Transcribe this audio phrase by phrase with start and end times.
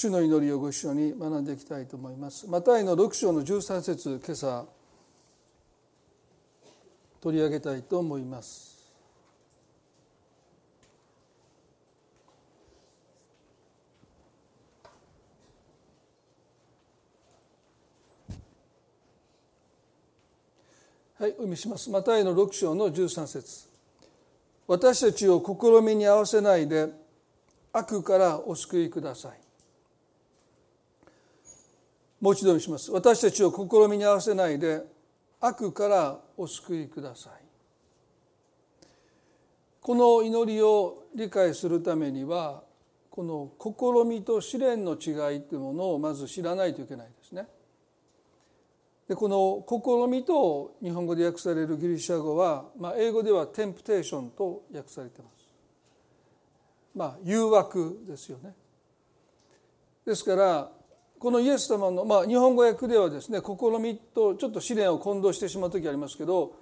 [0.00, 2.46] 主の祈りをご一緒に学んでいきたいと思います。
[2.46, 4.64] マタイの6章の13節今朝
[7.20, 8.78] 取り上げたいと思います。
[21.18, 21.90] はい、お読みします。
[21.90, 23.66] マタイの6章の13節
[24.68, 26.86] 私たちを試みに合わせないで
[27.72, 29.47] 悪からお救いください。
[32.20, 34.82] もう一度にします私たちを試みに合わせないで
[35.40, 37.32] 悪からお救いください
[39.80, 42.62] この祈りを理解するためには
[43.10, 47.48] この試みと試練の違いというものをまず知らないといけないですね。
[49.08, 55.48] でこの試みと日本語で訳されるギリシャ語は、まあ、英語ではテンプテーションと訳されてます。
[56.94, 58.54] まあ誘惑ですよね。
[60.04, 60.70] ですから
[61.18, 66.54] このイエス様の、まあ、日本語訳ではですね試みとちょっと試練を混同してしまう時ありますけど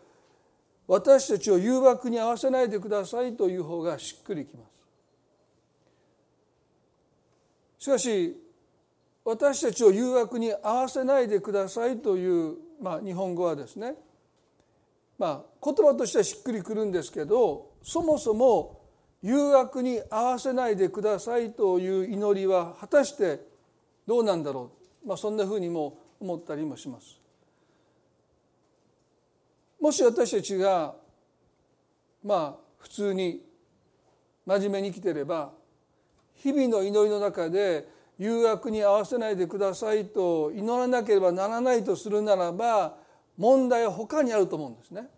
[0.87, 4.77] 私たちを誘惑に合わせないでくださいという方がしっくりきます。
[7.79, 8.37] しかし
[9.25, 13.95] 私たちを誘惑に合わせないでくださいという、まあ、日本語はですね
[15.19, 18.81] まあ言葉としてはしっくりくるんですけどそもそも
[19.23, 23.41] 誘惑に合わせないでくださいという祈りは果たして
[24.07, 24.71] どうなんだろ
[25.05, 27.19] う、まあ、そんなふうにも思ったりもします。
[29.81, 30.95] もし私たちが
[32.25, 33.43] まあ普通に
[34.47, 35.53] 真面目に生きてれば
[36.35, 42.97] 日々の祈りの中で誘惑に合わせないでくださいと祈らなければならないとするならば
[43.37, 45.09] 問題は他にあると思うんですね。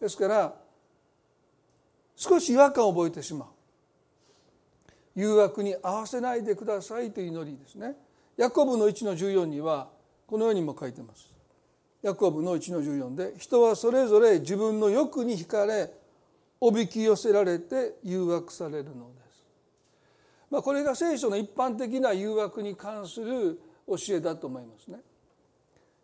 [0.00, 0.54] ですから
[2.14, 3.48] 少し違和感を覚えてしまう。
[5.16, 7.96] 誘惑に合わせないでくださいという祈りですね。
[8.36, 9.88] ヤコブの1の14には
[10.26, 11.36] このようにも書いてます。
[12.02, 15.90] ヤコブの1の14で人はそれぞれ自分の欲に惹かれ
[16.60, 19.44] おびき寄せられて誘惑されるのです、
[20.50, 24.98] まあ、これが聖書の一般的な誘惑に関する教えだと思いますね。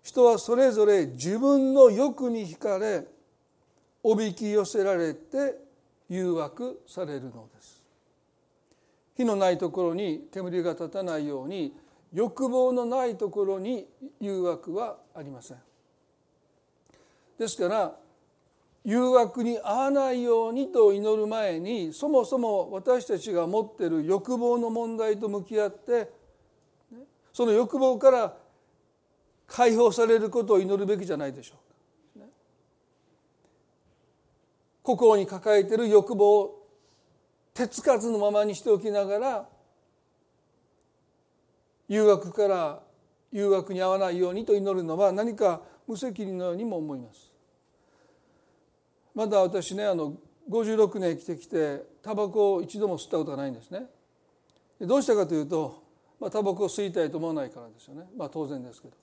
[0.03, 3.05] 人はそれぞれ自分の欲に惹かれ
[4.03, 5.55] おびき寄せられて
[6.09, 7.81] 誘惑されるのです。
[9.17, 11.75] 火のないところに煙が立たないように
[12.12, 13.87] 欲望のないところに
[14.21, 15.59] 誘惑はありません
[17.39, 17.97] ですから
[18.84, 26.11] 誘惑に合わないようにと祈る前にそもそも私たちが持っている欲望の問題と向き合って
[27.33, 28.37] その欲望から
[29.47, 31.55] 解放されることを祈るべきじゃないでしょ
[32.17, 32.27] うか。
[34.83, 36.62] 心に抱えている欲望
[37.55, 39.49] 手つかずのままにしておきながら
[41.89, 42.83] 誘惑から
[43.31, 47.31] 誘惑に合わないようにと祈るのは何か無責任のようにも思います。
[49.15, 50.15] まだ私ねあの
[50.51, 53.87] 56年生きてきてタバコを一度も吸ったことがないんですね。
[54.81, 55.83] どうしたかというと、
[56.19, 58.05] まあ、タバコを吸いたいと思わないからですよね。
[58.17, 58.95] まあ当然ですけど。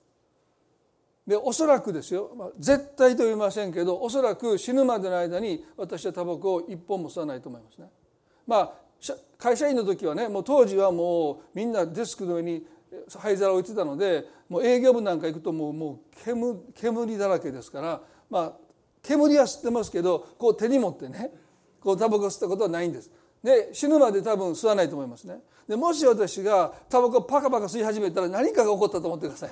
[1.26, 7.88] でおそらくですよ、まあ、絶対と言いませんけどおそらく死ぬまでの間に私はタバコを一本も吸わないと思いますね。
[8.50, 8.72] まあ
[9.38, 12.66] 会社員の時はねもう当時はもうみんなデスクの上に
[13.16, 18.52] 灰皿置いてたのでもう営業部なんか行くともうもう煙煙だらけですからまあ
[19.02, 21.30] 煙は吸ってますけどこう手に持ってね
[21.80, 23.10] こうタバコ吸ったことはないんです。
[23.42, 25.38] で死ぬまで多分吸わないと思いますね。
[25.68, 29.50] でもし私がタバコパカパカ吸い始めたら何かが起こったと思ってください。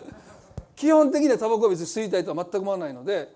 [0.76, 3.32] 基本的にはタバコを別に吸いたいとは全く思わないので、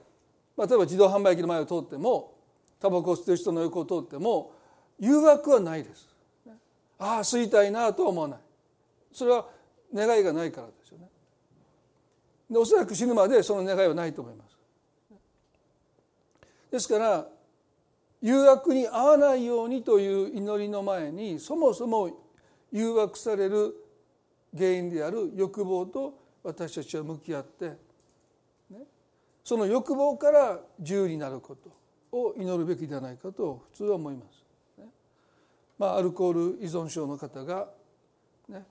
[0.56, 2.34] まあ、例えば自動販売機の前を通っても
[2.78, 4.52] タバコを吸ってる人の横を通っても
[5.00, 6.08] 誘惑はないです。
[6.98, 8.38] ああ吸いたいなとは思わない。
[9.12, 9.46] それは
[9.92, 11.08] 願いがないからですよね。
[12.50, 14.50] でおそらく死ぬまでその願いはないと思います。
[16.70, 17.26] ですから
[18.22, 22.10] 誘惑に合わないようにという祈りの前にそもそも
[22.70, 23.74] 誘惑される
[24.56, 27.70] 原因である欲望と私たちは向き合って、
[28.70, 28.82] ね、
[29.42, 31.70] その欲望から自由になること
[32.16, 34.39] を祈るべきではないかと普通は思います。
[35.80, 37.66] まあ、アルコール依存症の方が、
[38.50, 38.66] ね、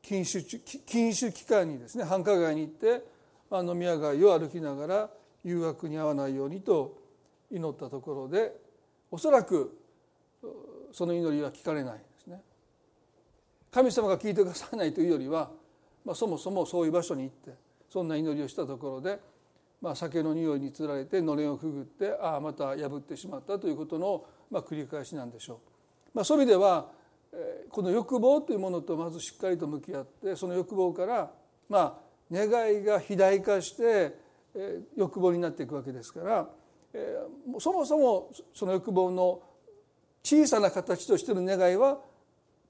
[0.00, 0.44] 禁酒
[0.86, 3.04] 禁酒期間にですね繁華街に行って、
[3.50, 5.10] まあ、飲み屋街を歩きながら
[5.42, 6.96] 誘惑に遭わないようにと
[7.50, 8.52] 祈ったところで
[9.10, 9.76] おそらく
[10.92, 12.40] その祈りは聞かれないですね。
[13.72, 15.50] 神様が聞いてくださらないというよりは、
[16.04, 17.50] まあ、そもそもそういう場所に行って
[17.90, 19.18] そんな祈りをしたところで、
[19.82, 25.73] まあ、酒の匂いにつられてのれんをくぐってああまた破ってしまったということの、まあ、繰り返しなんでしょう。
[26.14, 26.86] まあ、そういう意味では
[27.70, 31.30] この欲望というものとまずしっかりと向き合ってその欲望から
[31.68, 31.94] まあ
[32.32, 34.14] 願いが肥大化して
[34.96, 36.48] 欲望になっていくわけですから
[37.58, 39.42] そもそもその欲望の
[40.22, 41.98] 小さな形としての願いは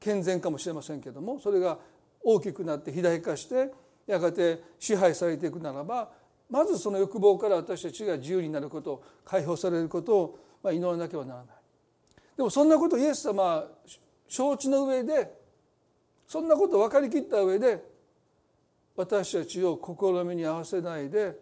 [0.01, 1.79] 健全かもしれませんけどもそれが
[2.23, 3.71] 大きくなって肥大化して
[4.07, 6.11] やがて支配されていくならば
[6.51, 10.17] まずその欲望から私たちが自由になること解放されること
[10.63, 11.64] を祈らなければならない。
[12.37, 13.69] でもそんなことイエス様は
[14.27, 15.33] 承知の上で
[16.27, 17.83] そんなこと分かりきった上で
[18.97, 21.37] 私たちを試みに合わせないで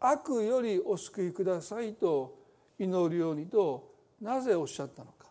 [0.00, 2.36] 悪よりお救いくださいと
[2.78, 5.26] 祈るようにとなぜおっしゃったのか。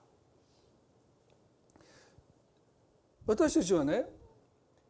[3.26, 4.06] 私たちはね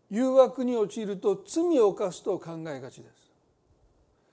[0.10, 3.32] 誘惑に陥ると罪を犯すと考えがちです。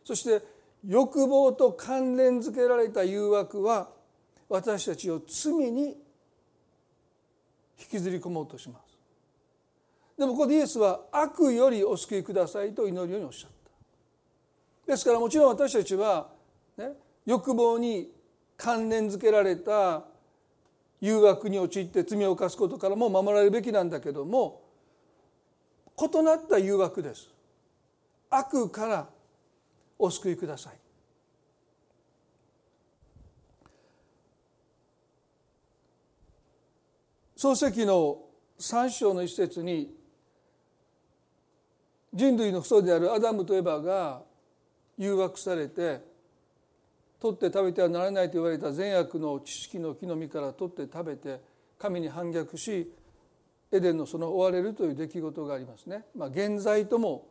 [0.04, 0.42] そして
[0.86, 3.88] 欲望と関連づけられた誘惑は
[4.48, 5.96] 私たちを罪に
[7.78, 8.96] 引きずり込もうとします。
[10.18, 13.50] でもここでイエスは悪よりお救いくださいと祈るようにおっしゃっ
[14.86, 14.92] た。
[14.92, 16.28] ですからもちろん私たちは、
[16.76, 16.90] ね、
[17.26, 18.10] 欲望に
[18.56, 20.04] 関連づけられた
[21.00, 24.62] 誘惑に陥って罪を犯すことからも守られるべきなんだけども
[25.98, 27.28] 異なった誘惑です。
[28.30, 29.08] 悪から
[29.98, 30.83] お救いください。
[37.44, 38.22] 創世記の
[38.58, 39.94] 3章の一節に
[42.14, 44.22] 人類の祖であるアダムとエバが
[44.96, 46.00] 誘惑されて
[47.20, 51.42] 取って食べてはならないと言われた善悪の知識の木の実から取って食べて
[51.78, 52.90] 神に反逆し
[53.70, 56.06] エデンのその追われるという出来事がありますね。
[56.16, 57.26] まあ、現在とも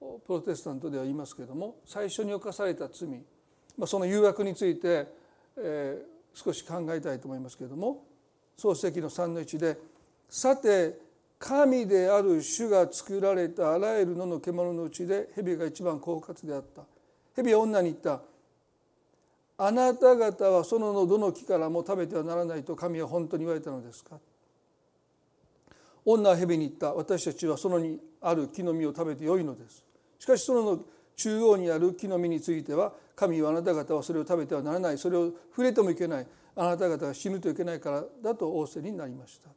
[0.00, 3.06] プロテスタントでは言いますけれども最初に犯された罪、
[3.76, 5.08] まあ、その誘惑について、
[5.58, 8.11] えー、少し考えたいと思いますけれども
[8.62, 9.76] 創世記の3の1で
[10.30, 10.96] 「さて
[11.36, 16.84] 神である主が作られたあらゆる野の獣のうちで蛇が一番狡猾であった」
[17.34, 18.22] 蛇は女に言った
[19.58, 24.20] 「あなた方はそののどの木からも食べてはならないと神は本当に言われたのですか?」
[26.06, 26.94] 女は蛇に言った。
[26.94, 29.84] 私たちはそのにある木の実を食べてよいのです。
[30.20, 30.84] しかしその
[31.16, 34.98] 中央にある木の実については神はあなた方はそれを食べてはならない。
[34.98, 36.26] それを触れてもいけない。
[36.54, 39.48] あなた方が死ぬといけないからだと仰せになりました。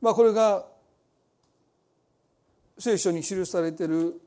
[0.00, 0.66] まあこれが
[2.78, 4.20] 聖書に記されている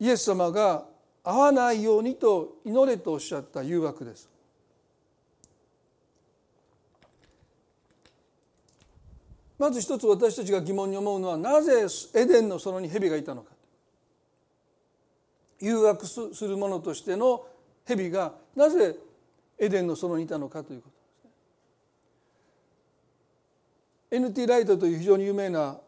[0.00, 0.84] イエス様が
[1.22, 4.28] 会わないようにと祈れとおっしゃった誘惑です。
[9.58, 13.52] まず一つ私たちが疑問に思うのはなぜエデンの園に蛇がいたのか。
[15.60, 17.44] 誘惑するものとしての
[17.96, 18.96] 蛇がなぜ
[19.58, 20.88] エデンの園にいたのかというこ
[24.10, 24.28] とですね。
[24.28, 25.78] NT ライトという非常に有名な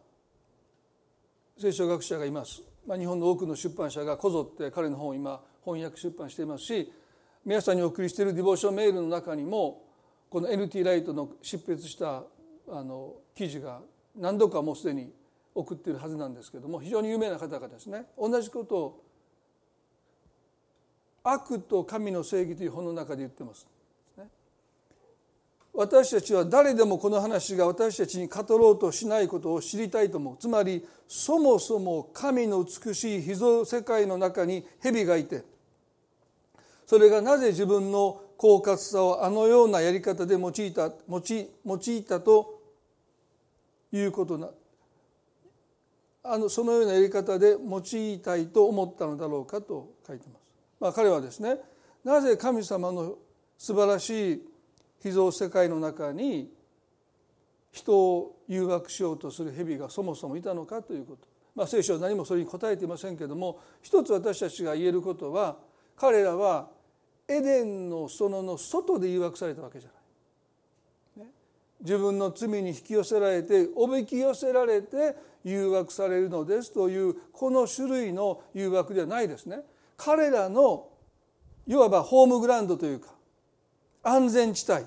[1.59, 2.63] 聖書学者がいます。
[2.87, 6.93] まあ、日本の多くの出版社がこぞって彼の本を今翻訳出版していますし
[7.45, 9.85] 皆さんにお送りしているディボーションメールの中にも
[10.29, 12.25] この NT ライトの執筆した
[12.69, 13.81] あの記事が
[14.17, 15.13] 何度かもうすでに
[15.55, 19.05] 送っているはずなんですけども非常に有名な方がですね同じことを
[21.25, 23.67] 「悪と神の正義」という本の中で言ってます。
[25.75, 35.45] 私たちは誰でもこの話が私たちに語ろうとしないことを知りたいと思うつまりそもそも神の美しい秘蔵世界の中に蛇がいて
[36.85, 41.23] それがなぜ自分の狡猾さをあのようなやり方で用いた用
[41.65, 42.61] 用いたと
[43.93, 44.51] いうことな
[46.25, 50.42] あのそのようなやり方で用いたいと思ったのだろうかと書いてます。
[50.83, 51.59] まあ、彼はですね
[52.03, 53.15] なぜ神様の
[53.57, 54.43] 素晴らしい
[55.01, 56.51] 秘蔵世界の中に
[57.71, 65.57] 人を誘惑しようとする蛇がそもそもいたのかということ、まあ、聖書は何もそれに答えていませんけども一つ私たちが言えることは
[65.97, 66.69] 彼らは
[67.29, 71.27] エデンの園の外で誘惑されたわけじゃない。
[71.81, 79.63] 自分の罪に引き寄せられておびき寄せられて誘惑されるのですというこの種類の誘惑ではないですね。
[80.05, 80.89] 彼らの
[81.67, 83.11] いわばホームグラウンドというか
[84.03, 84.85] 安全地帯。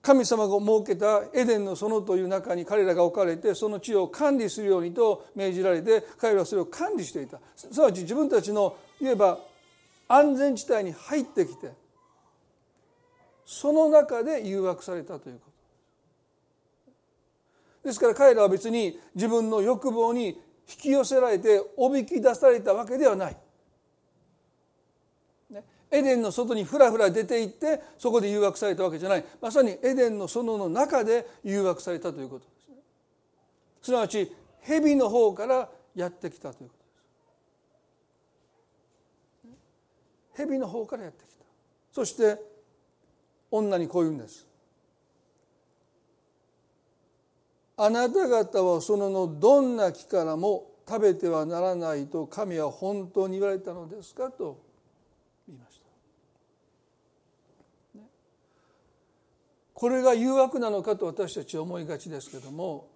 [0.00, 7.40] 神様が設けたエデンの園という中に彼らが置かれてその地を管理するようにと命じられて彼らはそれを管理していた。
[7.54, 9.38] すなわち自分たちのいわば
[10.08, 11.72] 安全地帯に入ってきて
[13.44, 15.50] その中で誘惑されたというこ
[17.82, 17.88] と。
[17.88, 23.36] ですから彼らは別に自分の欲望に引き寄せられておびき出されたわけではない。
[25.90, 29.24] エデンの外にふらふら出て行ってそこで誘惑されたわけじゃない。
[29.40, 32.74] まさにエデンの園の中で誘惑されたということですね。
[33.80, 36.74] すなわち蛇の方からやってきたというこ
[39.44, 39.54] とで
[40.34, 40.46] す。
[40.48, 41.44] 蛇の方からやってきた。
[41.90, 42.38] そして
[43.50, 44.47] 女にこう言うんです。
[47.80, 54.60] あなた方はそのどんな木からも食べてはならないと神は本当に言われたのですかと
[55.46, 55.78] 言いまし
[57.94, 58.00] た。
[59.74, 62.88] これが誘惑なのかと私たちは思いがちですけども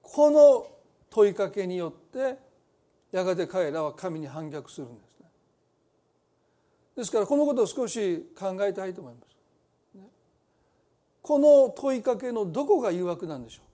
[0.00, 0.68] この
[1.10, 2.38] 問いかけによって
[3.12, 5.26] やがて彼らは神に反逆するんですね。
[6.96, 9.36] ですからこのことを少し考えたいと思います。
[11.20, 13.73] この問いかけのどこが誘惑なんでしょう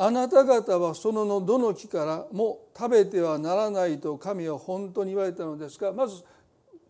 [0.00, 5.92] あなた方はそののどの木からも食べてはならないと神は本当に言われたのですか？
[5.92, 6.22] まず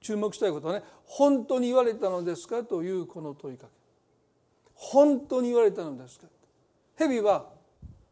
[0.03, 2.63] 注目したいことはね本当に言われたのですか？
[2.63, 3.73] というこの問いかけ。
[4.75, 6.27] 本当に言われたのですか？
[6.99, 7.47] 蛇は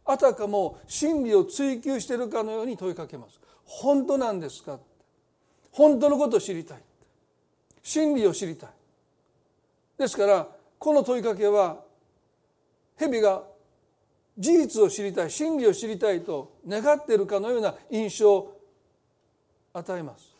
[0.06, 3.38] あたかも真理を追求しているかのように問いかけます。
[3.66, 4.78] 本当なんですか？
[5.72, 6.78] 本当のことを知りたい。
[7.82, 8.70] 真理を知りたい。
[9.98, 10.48] ですから
[10.78, 11.80] この問いかけは
[12.96, 13.42] 蛇が
[14.38, 18.61] 事実を知りたい真理を知りたいと願っているかのような印象を
[19.73, 20.35] 与えます。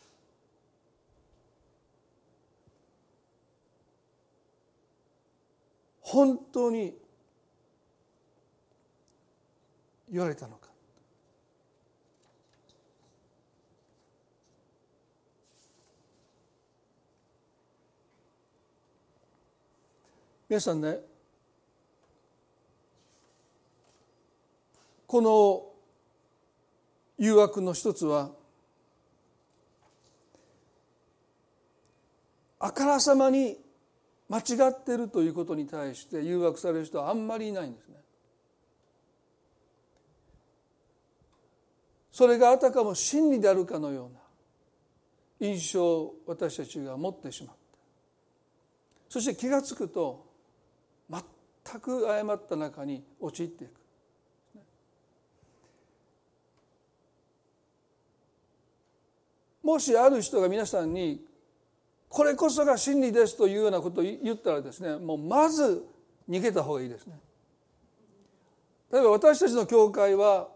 [6.01, 6.95] 本当に
[10.09, 10.67] 言われたのか。
[20.47, 20.99] 皆さんね
[25.07, 25.63] この
[27.17, 28.31] 誘惑の一つは
[32.59, 33.57] あからさまに
[34.29, 37.95] 間違っているということに対して誘惑される人はあんまりいないんですね。
[42.11, 44.19] それがあたかも真理であるかのような
[45.39, 47.77] 印象を私たちが持ってしまった
[49.07, 50.25] そして気が付くと
[51.11, 53.86] 全く誤った中に陥っていく
[59.67, 61.19] もしある人が皆さんに
[62.07, 65.85] これこそが真理ですというようなことを言ったらですねもうまず
[66.29, 67.19] 逃げた方がいいですね。
[68.89, 70.47] 例えば私たちの教会は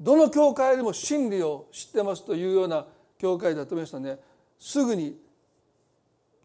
[0.00, 2.86] どの教会でも真理を知ってますというような
[3.18, 4.18] 教会だと思いましたね
[4.58, 5.16] すぐに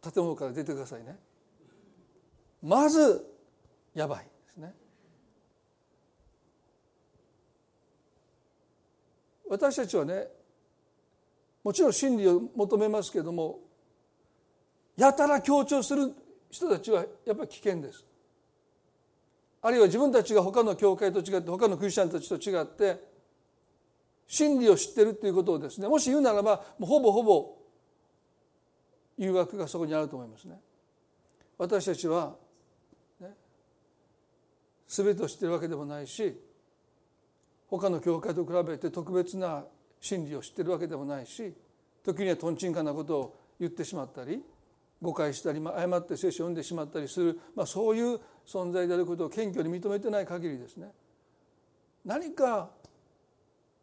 [0.03, 1.17] 建物から出てくださいね。
[2.61, 3.25] まず
[3.95, 4.75] やばいですね。
[9.49, 10.37] 私たちはね
[11.67, 13.59] もちろん真理を求めますけども
[14.95, 16.13] やたら強調する
[16.50, 18.05] 人たちはやっぱり危険です。
[19.62, 23.03] あるいは自分たちが他の教会と違って他のクリスチャンたちと違って
[24.27, 27.57] 真理を知ってるっていうことをですねもし言うならばもうほぼほぼ
[29.17, 30.57] 誘惑がそこにあると思いますね。
[31.57, 32.38] 私たちは、
[33.19, 33.27] ね、
[34.88, 36.33] 全てを知ってるわけでもないし
[37.67, 39.65] 他の教会と比べて特別な
[39.99, 41.53] 真理を知ってるわけでもないし
[42.03, 44.41] 時にはとんちんかなことを言ってしまったり
[45.01, 50.87] 誤解したりまあ誤って聖書を読んでしまったりする、まあ、そういう存在であることを謙虚に認めてない限りですね
[52.05, 52.69] 何か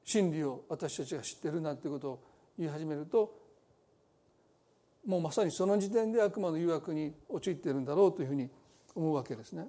[0.05, 2.23] 真理を私たちが知ってるなってことを
[2.59, 3.45] 言い始めると
[5.07, 8.49] もうまさにその時点で悪魔の誘惑に陥っているんだろうというふうに
[8.95, 9.69] 思うわけですね。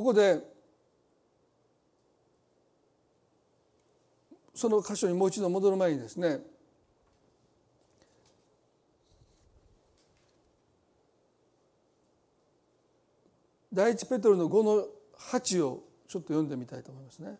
[0.00, 0.40] ここで
[4.54, 6.38] その箇所にもう一度戻る前にですね
[13.70, 14.86] 第一ペトロの5の
[15.18, 17.38] 8をちょっと読んでみたいと思いますね。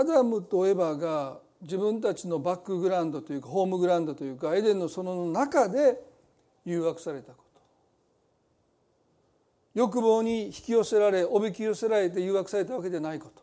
[0.00, 6.00] アダムとエバが自分たちのバックグラウンドというかホームグラウンドというかエデンのその中で
[6.64, 7.60] 誘惑されたこと。
[9.74, 13.42] 欲望に引き寄せられおびき寄せられて誘惑されたわけでないこと。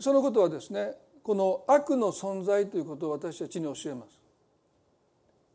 [0.00, 4.20] そのことはですねこの悪の存在ということを私たちに教えます。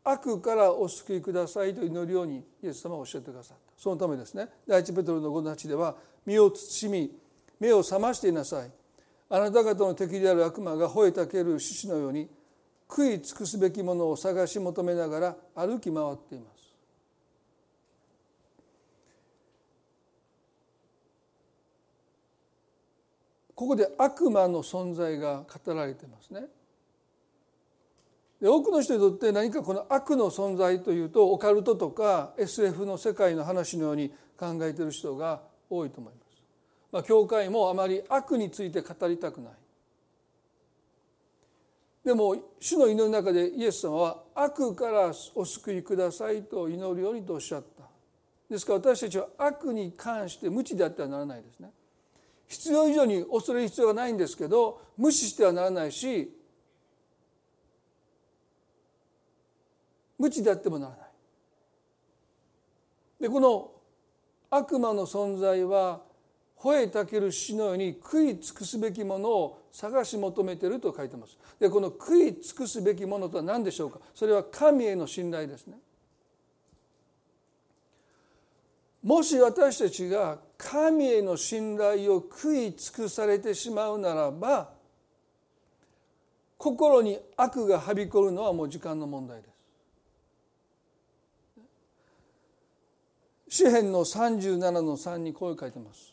[0.02, 3.74] 悪からお救いくださいと祈るようにイエス様は教えてくださった。
[3.76, 5.94] そのためですね第一ペトロの5の8では
[6.24, 7.19] 身を慎み
[7.60, 8.70] 目を覚ましていなさい
[9.28, 12.28] あなた方の敵である悪魔が吠えたける獅子のように
[12.88, 16.60] 食い尽くすべきものを探し求めながら歩き回っています
[23.60, 26.46] ここで悪魔の存在が語られてますね。
[28.40, 36.19] で多くの人にとって何かこの悪の存在というとオカルトとか SF の世界の話のように考えている人が多いと思います。
[36.92, 39.52] まあ、教会もあまり悪について語りたくない。
[42.04, 47.84] でも主の祈りの中でイエス様は悪からお救いくださいと祈るようにとおっしゃった。
[48.48, 51.70] ですから私たちは悪に関して無知であってはならないですね。
[52.48, 56.36] 必要以上に恐れる必要がないんですけど無視してはならないし
[60.18, 61.00] 無知であってもならない。
[63.20, 63.70] でこの
[64.50, 66.00] 悪魔の存在は
[66.62, 71.38] 吠えたける死のように食い尽くすべきものを探し求めてると書いてます。
[71.58, 73.98] でこの食い尽くすべきものとは何でしょうか？
[74.14, 75.78] それは神への信頼ですね。
[79.02, 84.68] もし私たちが神への信頼を食い尽くされてしまうならば
[86.58, 89.48] 心に悪がはびこるのはもう時間の問題で
[93.48, 93.62] す。
[93.64, 96.12] 詩篇の37の3にこう書いてます。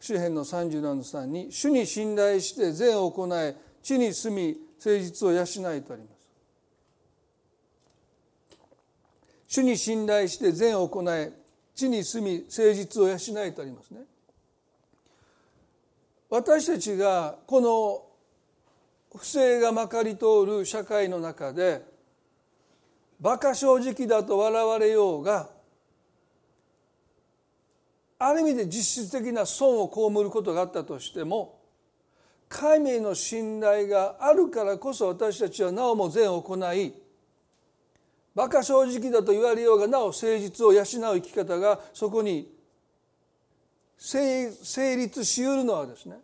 [0.00, 6.20] 詩篇の37の3に「主に信頼して善を行え地に住み誠実を養い」とあります。
[9.50, 11.32] 主に信頼して善を行え
[11.74, 14.02] 地に住み誠実を養いとありますね
[16.28, 18.06] 私たちがこの
[19.18, 21.82] 不正がまかり通る社会の中で
[23.20, 25.50] 馬鹿正直だと笑われようが
[28.22, 31.58] ある意味で実質的な損を被ることがあったとしても
[32.50, 36.92] 神への信頼があるからこそ私たちはなおも善を行い
[38.34, 42.52] 馬鹿正直だと言われようがなお誠実を養う生き方がそこに
[43.96, 44.50] 成
[44.96, 46.16] 立しうるのはですね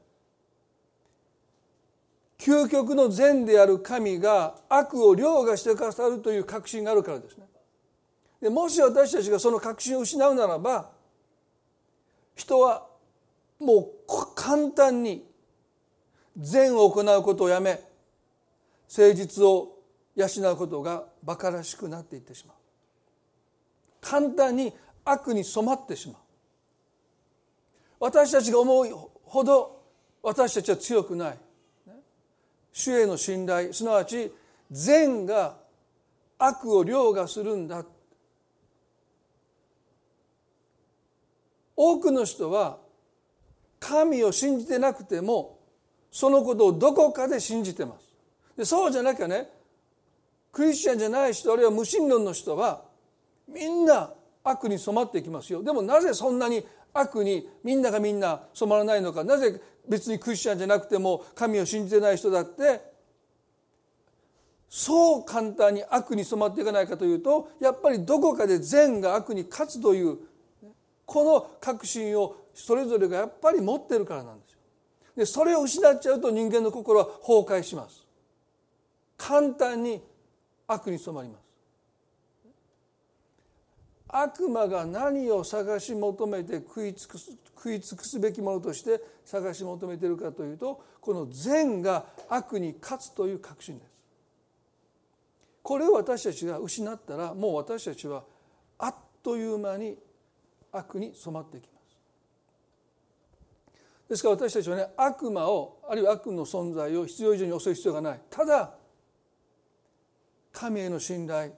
[2.39, 7.47] 究極の善である神が悪を凌駕してくださるという確信があるからですね。
[8.43, 10.96] でもし私たちがその確信を失うならば
[12.37, 12.87] 人は
[13.59, 15.27] もう簡単に
[16.37, 17.81] 善を行うことをやめ
[18.95, 19.79] 誠実を
[20.15, 22.57] 養うことが馬鹿らしくなっていってしまう。
[24.01, 24.73] 簡単に
[25.05, 26.17] 悪に染まってしまう。
[27.99, 28.87] 私たちが思う
[29.25, 29.83] ほど
[30.23, 31.39] 私たちは強くない。
[32.73, 34.31] 主への信頼すなわち
[34.71, 35.57] 善が
[36.39, 37.85] 悪を凌駕するんだ
[41.77, 42.79] 多くの人は
[43.79, 45.59] 神を信じてなくても
[46.11, 48.07] そのことをどこかで信じてます。
[48.57, 49.51] でそうじゃなきゃね
[50.51, 52.83] クリスチャンじゃない人あるいは無神論の人は
[53.47, 54.11] みんな
[54.43, 55.63] 悪に染まっていきますよ。
[55.63, 59.23] でもなぜそんなに悪にみんながみんな染まらないのか。
[59.23, 62.81] なぜ別にクリスチャンじゃなくても神を信じてない人だって
[64.69, 70.19] そう簡単に悪に染まっていかないかというとやっぱりどこかで善が悪に勝つという
[71.07, 74.59] この確信をそれぞれがやっぱり持ってるからなんですよ。
[75.17, 78.07] でそれを失っちゃうと人間の心は崩壊します。
[79.17, 80.03] 簡単に
[80.67, 81.47] 悪に染まります
[84.09, 93.91] 悪魔が何を探し求めて食い尽くす食い尽くすべきものとして探し求めているかというとこの善が悪に勝つという確信です
[95.63, 98.23] これを私たちが失ったらもう私たちは
[98.79, 99.97] あっという間に
[100.77, 101.87] 悪に染まっていきます
[104.09, 108.75] ですから私たちはね悪魔をあるいは悪の存在を必要以上に恐れる必要がないただ
[110.53, 111.53] 神への信頼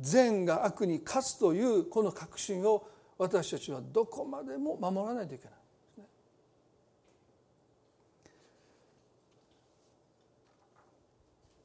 [0.00, 2.88] 善が悪に勝つというこの確信を
[3.18, 5.54] 私たちはどこまでも守らないといけない。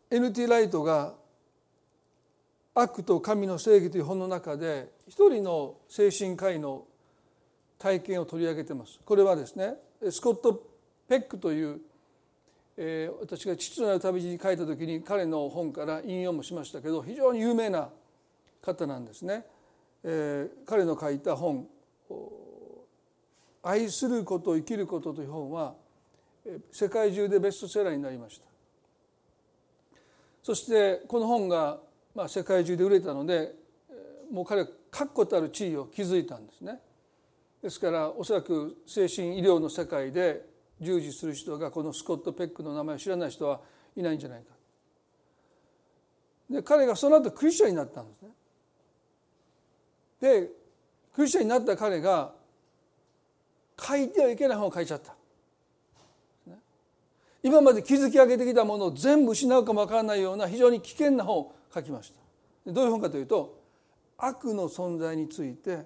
[0.09, 0.47] N.T.
[0.47, 1.15] ライトが
[2.75, 6.85] 「悪と神の正義」という本の中で一人の精神科医の
[7.77, 8.99] 体験を取り上げてます。
[9.05, 9.75] これはですね
[10.09, 10.63] スコット・
[11.07, 11.81] ペックという
[12.75, 17.89] えー、私が父となる旅路に書いた時に彼の本から引用もしましたけど非常に有名な
[18.61, 19.45] 方なんですね。
[20.03, 21.67] えー、彼の書いた本
[23.63, 25.75] 「愛すること生きること」という本は
[26.71, 28.45] 世界中でベストセラーになりました
[30.43, 31.79] そしてこの本が
[32.15, 33.55] まあ世界中で売れたので
[34.31, 36.79] もう彼は確固たる地位を築いたんですね。
[37.61, 40.45] ですからおそらく精神医療の世界で
[40.81, 43.61] 従事する人がこのスコット・ペックの名前を知らない人は
[43.95, 44.53] いないんじゃないか。
[46.49, 48.29] で彼がその後クリスチャンになったんですね。
[50.19, 50.51] で
[51.13, 52.33] クリスチャンになった彼が
[53.79, 55.15] 書いてはいけない本を書いちゃった。
[57.41, 62.13] 今まで築き上げてきたものを全部失うかもわからないような非常に危険な本を書きまし
[62.65, 63.63] たどういう本かというと
[64.17, 65.85] 悪の存在について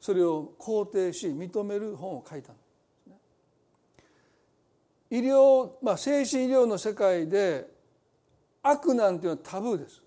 [0.00, 2.62] それを肯定し認める本を書いたんで
[3.02, 3.16] すね。
[5.10, 7.66] 医療、まあ、精神医療の世界で
[8.62, 10.02] 悪なんていうのはタブーです。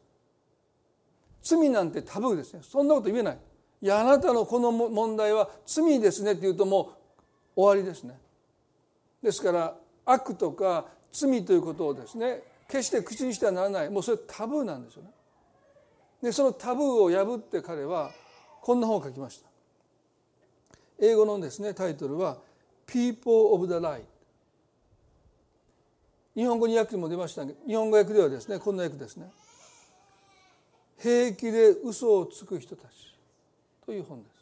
[1.41, 2.61] 罪なんてタブーですね。
[2.63, 3.37] そんなこと言えない。
[3.81, 6.93] いやあなたのこの問題は罪ですねって言うとも
[7.55, 8.17] う終わりですね。
[9.23, 15.09] ですから悪とか罪ということをですね決して口にしてはならないもうそれタブーなんですよね。
[16.21, 18.11] でそのタブーを破って彼は
[18.61, 19.49] こんな本を書きました。
[20.99, 22.37] 英語のですねタイトルは
[22.85, 24.03] 「People of the Light」
[26.35, 29.31] 日本語に訳も出ましたが日本語訳ではですねこんな訳ですね
[30.99, 33.17] 「平気で嘘をつく人たち」
[33.83, 34.39] という本です。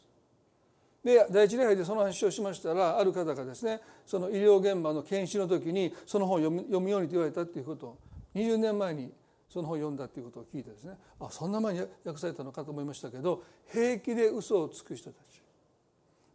[1.02, 7.98] で第一礼拝でその話をしましたらある方がですねその医療現場の研修の時にその本を読む読むようにと言われたっていうことを
[8.34, 9.12] 20年前に
[9.48, 15.42] その本を読んだっていうことを聞いてですねあそんな前に訳されたのかと思いましたけど平気で嘘をつく人たち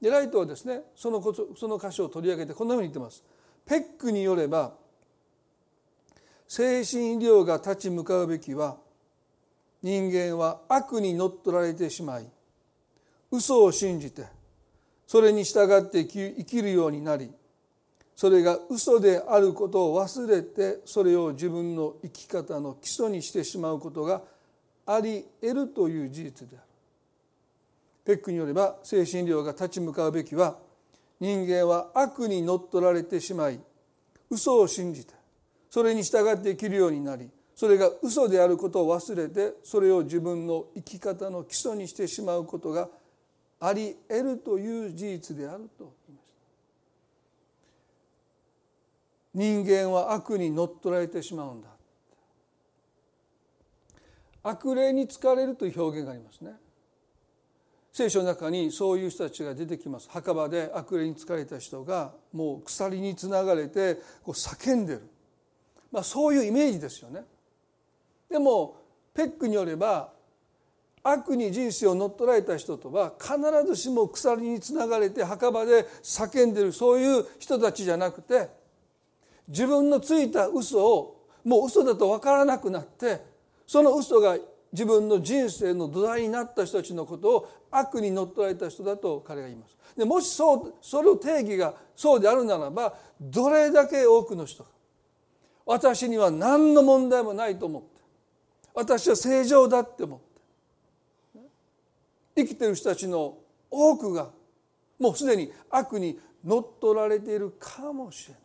[0.02, 3.24] でライトはですねそのその箇所を取り上げてこんなふうに言ってます。
[3.66, 4.74] ペックによれば
[6.48, 8.78] 精神医療が立ち向かうべきは
[9.82, 12.26] 人間は悪に乗っ取られてしまい
[13.32, 14.26] 嘘を信じて
[15.08, 17.32] それに従って生きるようになり
[18.16, 24.22] それが嘘であることを忘れてそれを自分の生き方の基礎にしてしまうことが
[24.86, 26.66] あり得るという事実である。
[28.06, 30.58] ペックによれば精神医療が立ち向かうべきは
[31.20, 33.60] 人間は悪に乗っ取られてしまい
[34.30, 35.14] 嘘を信じて
[35.70, 42.90] それに従って生きるようになりそれが嘘であることを忘れてそれを自分の生き方の基礎にしてしまうことが
[43.60, 46.34] あり得るという事実であると言いました
[49.34, 51.70] 人間は悪に乗っ取られてしまうんだ。
[54.44, 56.52] 悪霊に疲れるという表現がありますね。
[57.94, 60.10] 聖書の中にそういう人たちが出てきます。
[60.10, 65.02] 墓場で悪霊に疲れた人がもう鎖につながれてこう叫んでる、
[65.92, 67.24] まあ、そういうイメージですよね。
[68.30, 68.78] でも
[69.14, 70.12] ペックによれば
[71.04, 78.50] 悪に人生を乗っ取られた人とは必ずしも鎖につながれて墓場で叫んでるそういう人たちじゃなくて
[79.48, 83.22] 自分のついた嘘をもう嘘だと分からなくなって
[83.68, 84.38] その嘘が
[84.72, 89.78] 自分の人生の土台になった人たちのことを悪に乗っ取られた人だと彼が言います。
[89.96, 94.70] でもしそうそれを定義がそうであるならばどれだけ多くの人が
[95.66, 97.88] 私には何の問題もないと思って
[98.74, 101.42] 私は正常だって思って
[102.36, 103.38] 生きてる人たちの
[103.70, 104.30] 多くが
[105.00, 108.43] もうすでに悪に乗っ取られているかもしれない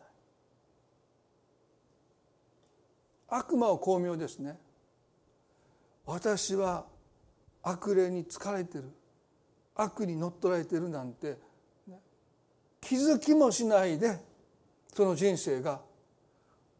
[3.29, 4.57] 悪魔は巧妙ですね。
[6.05, 6.85] 私は
[7.61, 8.85] 悪霊に疲れてる。
[9.75, 11.37] 悪に乗っ取られてるなんて
[12.81, 14.19] 気づきもしないで
[14.93, 15.79] その人生が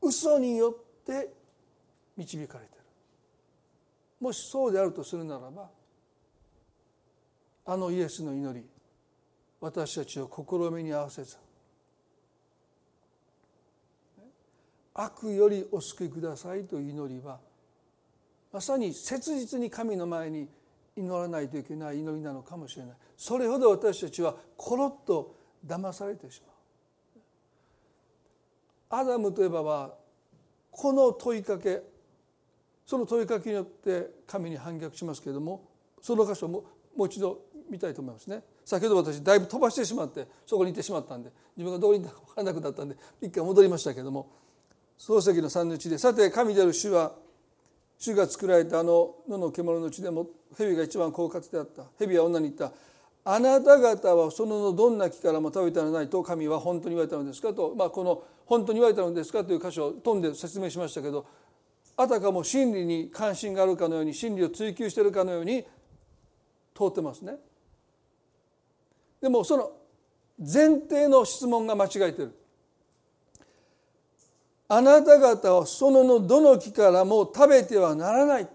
[0.01, 1.33] 嘘によって
[2.17, 2.79] 導かれてる。
[4.19, 5.69] もしそうであるとするならば
[7.65, 8.65] あのイエスの祈り
[9.61, 11.37] 私たちを試みに合わせず
[14.99, 17.39] 悪よりお救いくださいという祈りは
[18.51, 20.49] まさに切実に神の前に
[20.97, 22.95] 祈らないといけない祈りなのかもしれない。
[23.15, 25.35] それほど私たちはコロッと
[25.65, 26.41] 騙されてし
[28.91, 29.01] まう。
[29.01, 29.93] アダムといえばは
[30.71, 31.81] この問いかけ
[32.85, 35.63] その問いかけによって神に反逆しますけれども
[36.01, 36.65] その箇所も
[36.97, 38.43] もう一度見たいと思いますね。
[38.65, 44.29] 先ほど私だいぶ飛ばしてしまってそこに行ってしまったんで自分がどこにいたか分からなくなったんで一回戻りましたけれども
[44.99, 47.13] 漱石の3の1でさて神である主は
[47.97, 52.71] 主が作られたあの野の獣の地でも蛇が一番狡猾であった蛇は女に言った
[53.25, 57.53] あなた方はそのどんな木からも食べたのないと神は本当に言われたのですか？
[57.53, 61.25] と、まあ、この「本当に言われたのですか?」という箇所を飛んで説明しましたけど
[61.97, 65.63] あたかも真理に関心があるかのように真理を追求しているかのように
[66.75, 67.35] 通ってますね。
[69.21, 69.73] でもその
[70.39, 72.38] 前提の質問が間違えてる。
[74.71, 78.47] あなた方はそののどの木からも食べてはならない。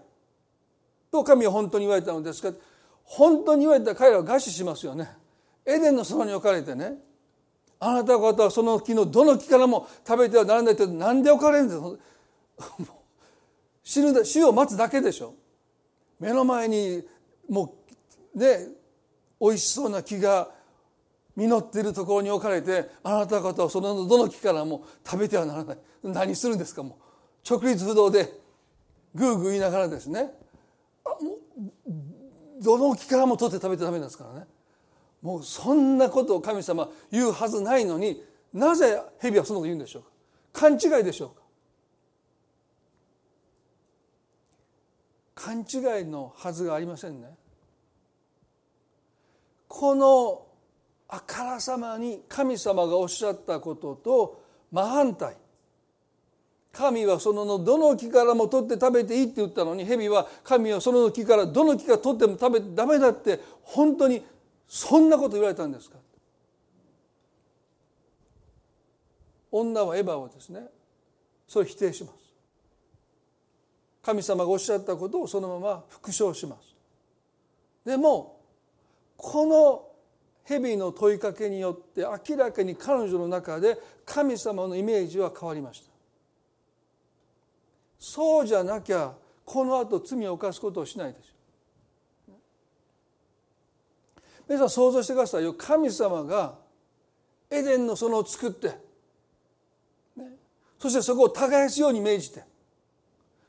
[1.11, 2.57] と神は本当に言われたのですが
[3.03, 5.09] 本当に言われたら彼らは餓死しますよね。
[5.65, 6.93] エデンのそばに置かれてね
[7.79, 11.81] あなた方はその木のどの木からも食べてはならないって何で置かれるんです？
[11.81, 12.93] か
[13.83, 15.33] 死ぬ死を待つだけでしょ。
[16.19, 17.03] 目の前に
[17.49, 17.75] も
[18.33, 18.69] うね
[19.39, 20.49] 美味しそうな木が
[21.35, 25.77] 実っているところに置かれてあなた方はそのどの木からも食べてはならない。
[26.03, 27.49] 何するんですかもう。
[27.49, 28.39] 直立不動で
[29.13, 30.31] グーグー言いながらですね。
[31.03, 31.37] あも
[32.59, 34.47] うどの木からも取って食べてダメですからね。
[35.21, 40.09] もうそんなことを神様言うはずないのになぜ蛇はそのこと言うんでしょうか。
[40.53, 41.45] 勘違いでしょうか。
[45.35, 47.35] 勘違いのはずがありませんね。
[49.67, 50.44] この
[51.07, 54.41] あからさまに神様がおっしゃったことと
[54.71, 55.37] 真反対。
[56.71, 64.21] 神はそののどの木からも取って食べていいって言ったのに蛇は神はその木からどの木か取っても食べてダメだって本当に
[64.67, 65.97] そんなこと言われたんですか。
[69.51, 70.67] 女はエヴァをですね
[71.47, 72.15] それ否定します。
[74.01, 76.75] 神様がおっしゃったことをそのまま復唱します。
[77.85, 78.41] でも
[79.15, 79.84] この
[80.47, 85.91] 蛇の問いかけによって明らかに彼女の中で神様のイメージは変わりました。
[87.99, 92.33] そうじゃなきゃこの後罪を犯すことをしないでしょ
[94.47, 95.55] 皆さん想像してくださいよ。
[95.55, 96.55] 神様が
[97.49, 98.67] エデンの園を作って、
[100.17, 100.33] ね、
[100.77, 102.43] そしてそこを耕すように命じて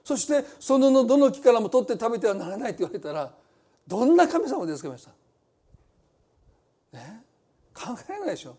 [0.02, 3.30] そしてそののどの木からも取って食べてはならないって言われたら
[3.86, 5.12] どんな神様ですか皆さん。
[6.92, 7.24] ね。
[7.74, 8.56] 考えられないでしょ。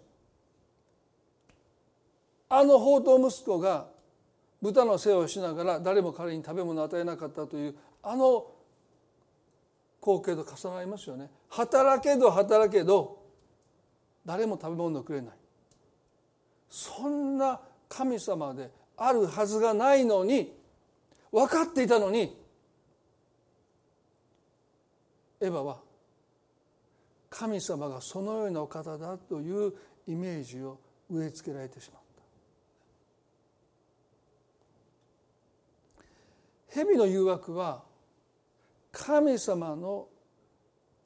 [2.49, 3.87] あの宝刀息子が
[4.61, 8.45] 豚の世話をしながら誰も彼に食べ物を与えなかったというあの
[10.01, 11.29] 光景と重なりますよね。
[11.49, 13.21] 働けど働けど
[14.25, 15.31] 誰も食べ物をくれない。
[16.69, 17.59] そんな
[17.89, 20.53] 神様であるはずがないのに
[21.31, 22.37] 分かっていたのに
[25.39, 25.77] エヴァは
[27.29, 29.73] 神様がそのようなお方だという
[30.07, 32.01] イメージを植え付けられてしまっ
[35.97, 36.03] た
[36.69, 37.83] 蛇の誘惑は
[38.91, 40.07] 神様の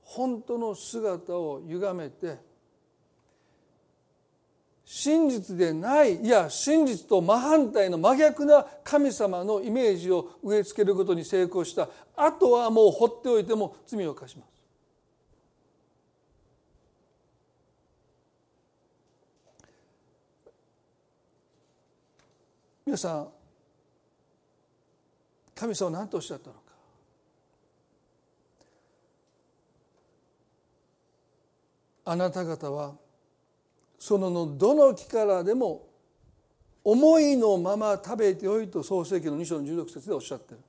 [0.03, 2.37] 本当の姿を歪めて
[4.93, 14.50] 真実でないいや真実と真反対の真逆な神様のイメージを植え付けることに成功したあとはもう放っておいても罪を犯します。
[22.85, 23.27] 皆さん
[25.55, 26.61] 神様は何とおっしゃったのか。
[32.05, 32.95] あなた方は
[33.99, 35.87] そののどの木からでも
[36.83, 40.59] 思いのまま食べてよいと創世記の2章の16節でおっしゃってる。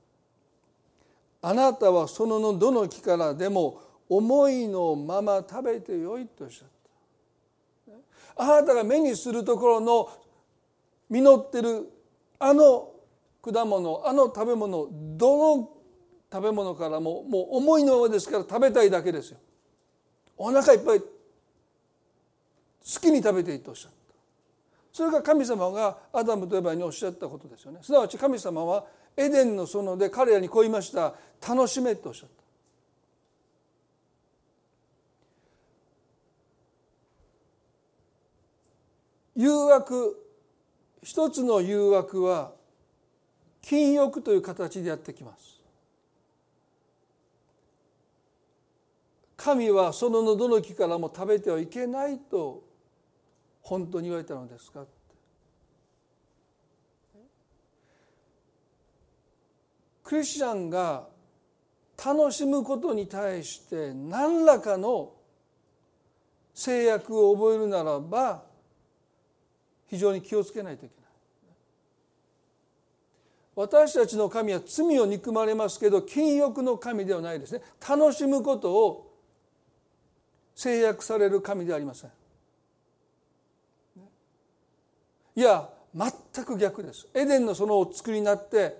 [1.41, 6.67] あなたはそののどの木からでも思いのまま食べてよいとおっしゃっ
[8.35, 10.09] たあなたが目にするところの
[11.09, 11.89] 実ってる
[12.45, 12.91] あの
[13.41, 15.69] 果物あの食べ物どの
[16.29, 19.37] 食べ物からももう思いのままですから食べたいだけですよ。
[20.35, 21.05] お腹いっぱい好
[22.99, 23.97] きに食べていいとおっしゃった。
[24.91, 27.79] それが神様がアダムとエバにおっしゃったことですよね。
[27.81, 28.83] すなわち神様は
[29.15, 31.13] エデンの園で彼らにこう言いました
[31.47, 32.43] 楽しめとおっしゃった。
[39.35, 40.19] 誘惑
[41.03, 42.53] 一つの誘惑は
[43.61, 45.53] 禁欲という形でやってきます。
[49.35, 52.63] 神はそのどの木からも食べてはいけないと
[53.61, 54.85] 本当に言われたのですか
[60.01, 61.07] クリスチャンが
[62.05, 65.11] 楽しむことに対して何らかの
[66.53, 68.43] 制約を覚えるならば
[69.93, 71.09] 非常に気をつけないといけない。
[73.55, 77.61] 私たちの神は罪を憎まれますけど禁欲の神ではないですね。
[77.87, 79.15] 楽しむことを
[80.55, 82.11] 制約される神ではありません。
[85.35, 87.07] いや全く逆です。
[87.13, 88.75] エデンの園を作りになって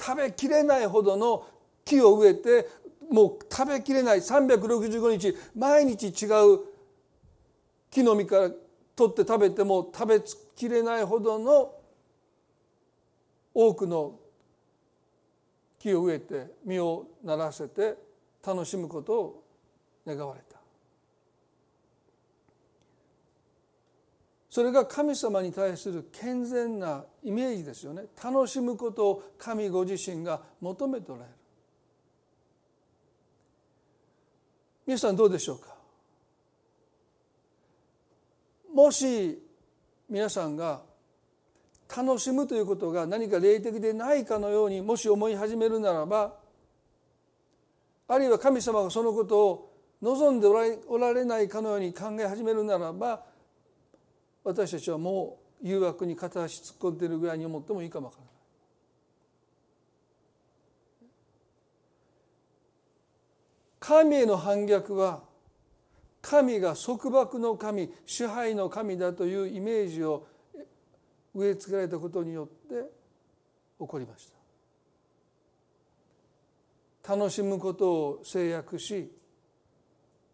[0.00, 1.46] 食べきれないほどの
[1.84, 2.66] 木を植えて
[3.10, 4.20] もう食べきれない。
[4.20, 6.60] 365日毎日違う
[7.90, 8.50] 木の実から
[8.96, 10.20] 取って食べても食べ
[10.56, 11.74] きれないほどの
[13.54, 14.18] 多くの
[15.78, 17.94] 木を植えて実をならせて
[18.44, 19.44] 楽しむことを
[20.06, 20.56] 願われた。
[24.48, 28.04] それが神様に対する健全なイメージですよね。
[28.22, 31.34] 楽しむことを神ご自身が求めておられる。
[34.86, 35.76] 皆さんどうでしょうか？
[38.72, 39.42] もし
[40.08, 40.82] 皆さんが
[41.94, 46.34] 楽しむということが何か霊的でないかのようにもし思い始めるならば
[48.08, 53.24] あるいは神様がそのことを望んでおられないかのように考え始めるならば
[54.44, 58.36] 私たちはもう誘惑に片足突っ込んでいるぐらいに思ってもいいかもわからない。
[63.80, 65.22] 神への反逆は
[66.28, 70.26] 神が束縛の神支配の神だというイメージを
[71.32, 72.90] 植え付けられたことによって
[73.78, 74.28] 起こりまし
[77.04, 77.14] た。
[77.14, 79.08] 楽しむことを制約し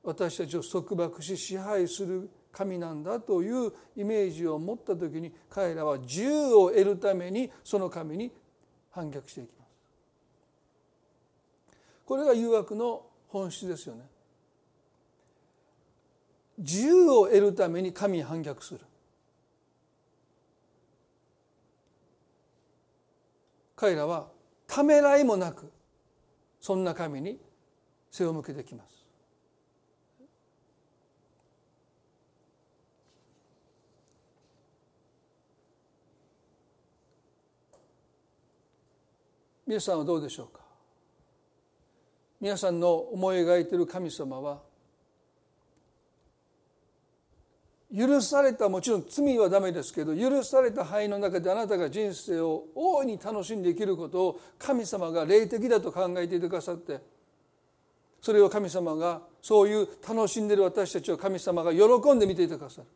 [0.02, 8.32] 私たちを束縛し支配する神なんだというイメージを持った時に彼らは自由を得るためにその神に
[8.90, 9.68] 反逆していきます。
[12.06, 14.11] これが誘惑の本質ですよね。
[16.58, 18.80] 自由を得るために神に反逆する。
[23.74, 24.28] 彼らは
[24.66, 25.70] ためらいもなく
[26.60, 27.40] そんな神に
[28.10, 28.92] 背を向けてきます。
[39.66, 40.60] 皆さんはどうでしょうか？
[42.40, 44.60] 皆さんの思い描いている神様は
[47.94, 57.00] 許されたもちろん罪はダメですけど許された範囲の中であなたが人生を大いに楽しんで生きることを神様が霊的だと考えていてくださって
[58.22, 62.86] それを神様がそういう楽しんでる私たちを神様が喜んで見ていてくださる。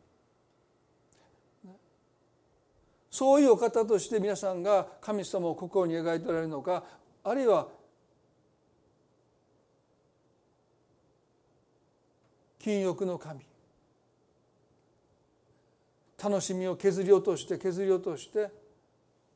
[3.11, 6.83] そういうお方として皆さんが神様を心に描いておられるのか
[7.23, 7.67] あるいは
[12.59, 13.46] 禁欲の神。
[16.21, 18.49] 楽しみを削り落として削り落として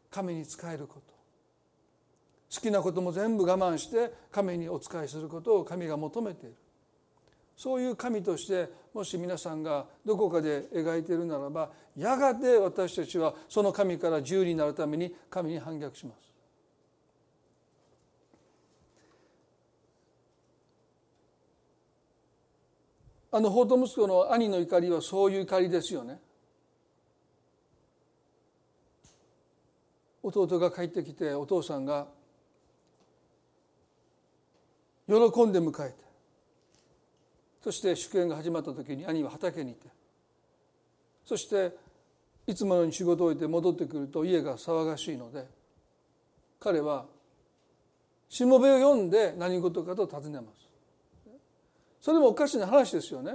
[0.10, 1.14] 神に仕えること
[2.54, 6.56] 好きなことも全部我慢して神にお仕えすることを神が求めている
[7.56, 16.32] そういう神としてもし皆さんがどこかで描いているならばやがて私たちはその神から自由になるために神に反逆します。
[23.34, 26.20] あの法と息子の兄の怒りはそういう怒りですよね。
[30.24, 32.08] 弟が帰ってきてお父さんが
[35.08, 35.96] 喜んで迎えて
[37.64, 39.88] そして祝宴が始まった時に兄は畑にいて
[41.26, 41.76] そして
[42.48, 45.46] いつものように仕事を終えて戻ってくると家が騒がしいので
[46.60, 47.06] 彼は
[48.32, 50.70] しもべを読んで何事かと尋ねます。
[52.00, 53.34] それもおかしな話ですよね。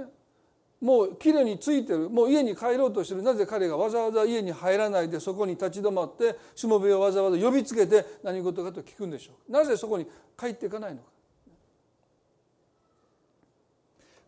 [0.79, 2.09] もうきれいについてる。
[2.09, 3.23] もう家に帰ろうとしてる。
[3.23, 9.51] なぜ彼がわざわざ家に入らないでそこに立ち止まってしもべをわざわざ呼びつけて何事かと聞くんでしょう。
[9.51, 10.05] なぜそこに
[10.39, 11.07] 帰っていかないのか。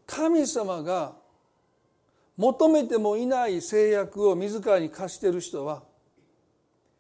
[0.08, 1.14] 神様が
[2.36, 5.84] 求めてもいない制約を自らに課している人は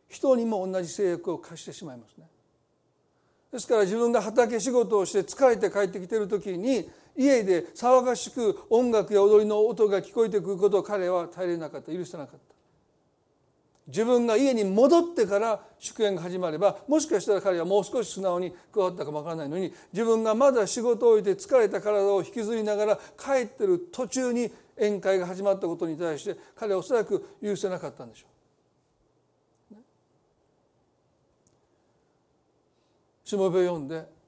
[0.07, 2.27] 人にも同じ制約を課してしまいますね。
[3.51, 6.87] ですから自分が畑仕事をして疲れて帰ってきている時に
[7.19, 11.91] 家で騒がしく音楽や踊りの音が聞こえてくることを彼は耐えれなかった。
[11.91, 12.55] 許せなかった。
[13.87, 28.29] 自分が家に戻ってから祝宴が始まればもしかしたら彼はもう少し素直に加わったかもわからないのに自分がまだ仕事を終えて疲れた体を引きずりながら帰ってる途中に宴会が始まったことに対して彼はおそらく許せなかったんでしょう。
[33.27, 34.18] しもべを読んで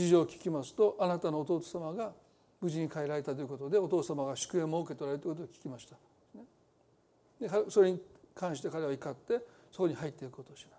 [0.00, 2.12] 事情を聞きますとあなたの弟様が
[2.60, 5.96] 無事に帰られたということでお父様が祝宴も受け取られるということを聞きました。
[7.40, 8.00] でそれに
[8.34, 9.40] 関して彼は怒って
[9.72, 10.76] そこに入っていくことをしな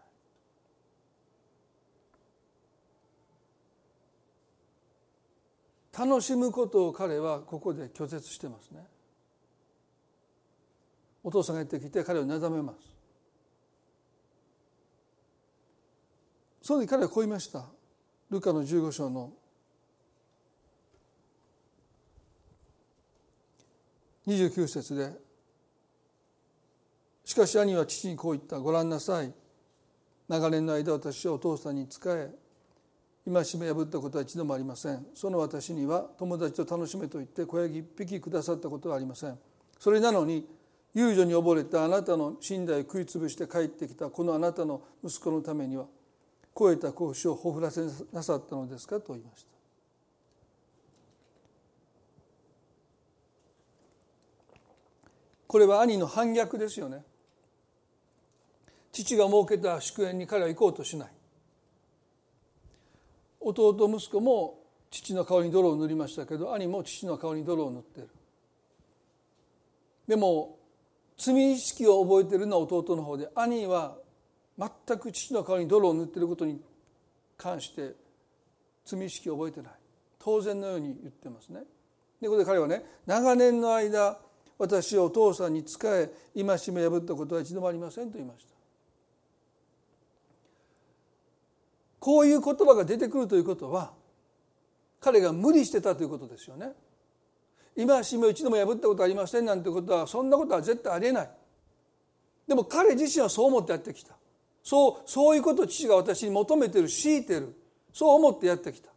[6.04, 6.08] い。
[6.08, 8.86] 楽しむことを彼はここで拒絶してますね。
[11.24, 12.78] お父さんがやってきて彼をなだめます。
[16.62, 17.66] その時彼はこう言いました。
[18.32, 19.34] ルカの15章の
[24.26, 25.12] 29節で
[27.26, 28.60] しかし兄は父にこう言った。
[28.60, 29.34] ご覧なさい。
[30.28, 32.30] 長年の間私はお父さんに仕え
[33.26, 35.06] 戒め破ったことは一度もありません。
[35.14, 39.38] その私には友達と楽しめと言って小ヤギ一匹くださったことはありません。
[39.78, 40.48] それなのに
[40.94, 45.86] 遊女に溺れたあなたの寝台を食い潰して帰ってきたこのあなたの息子のためには
[46.58, 47.82] 超えた子牛をほふらせ
[48.12, 49.52] なさったのですかと言いました。
[55.48, 57.04] これは兄の反逆ですよね。
[58.92, 61.12] 父が設けた祝宴に彼は行こうとしない。
[63.40, 64.60] 弟息子も
[64.92, 68.10] 父の顔に泥を塗りましたけど兄も父の顔に泥を塗ってる。
[70.08, 70.58] でも
[71.18, 73.98] 罪意識を覚えているのは弟の方で兄は
[74.62, 76.62] 全く父の顔に泥を塗っていることに
[77.36, 77.96] 関して
[78.86, 79.72] 罪意識を覚えてない。
[80.20, 81.62] 当然のように言ってますね。
[82.22, 84.20] でここで彼はね長年の間
[84.60, 88.52] 私はお父さんに仕え戒め破ったことは一度もありませんと言いました。
[92.00, 93.92] こういう言葉が出てくるということは
[95.00, 96.74] 彼が無理してたということですよね。
[97.76, 101.30] 今しめを一度も破ったことありませんなんてことはそんなことは絶対ありえない。
[102.48, 104.16] でも彼自身はそう思ってやってきた。
[104.64, 107.56] そうそういうことを父が私に求めてる強いてる。
[107.94, 108.90] そう思ってやってきた。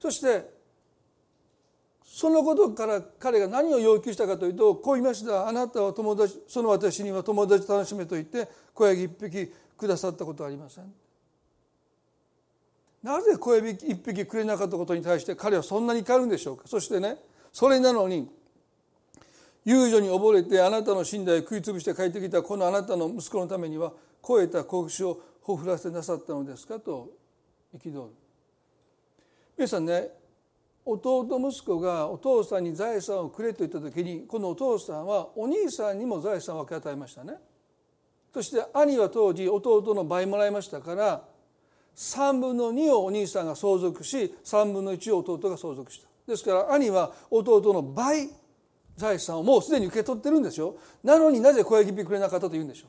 [0.00, 0.50] そして
[2.04, 5.48] そのことから彼が何を要求したかというとこう言いました。
[5.48, 10.92] あなたは友達その私には友達楽しめと言って小ヤギ一匹くださったことはありません。
[13.02, 16.64] なぜ小エビ一匹くれなかったことに対して彼はそんなに怒るんでしょうか。
[16.66, 17.16] そしてね
[17.52, 18.28] それなのに
[19.64, 23.92] 遊女に溺れてあなたの寝台を食い潰して帰ってきたこのあなたの息子のためには
[24.26, 27.10] 超えた幸福をほふらせなさったのですかと
[27.76, 28.10] 憤る
[29.56, 30.08] 皆さんね
[30.84, 37.34] 弟息子がお父さんに財産をくれと言った時にこのお父さんはお兄さんにも財産を分け与えましたね。
[38.34, 41.22] そして兄は当時弟の倍もらいましたから
[41.94, 46.08] 3分の2をお兄さんが相続し3分の1を弟が相続した。
[46.26, 48.28] ですから兄は弟の倍
[49.02, 52.86] 財産をもうすでに受け取ってるんですよなのになぜ小焼きくれなかったと言うんでしょ？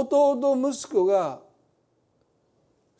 [0.00, 1.40] う弟息子が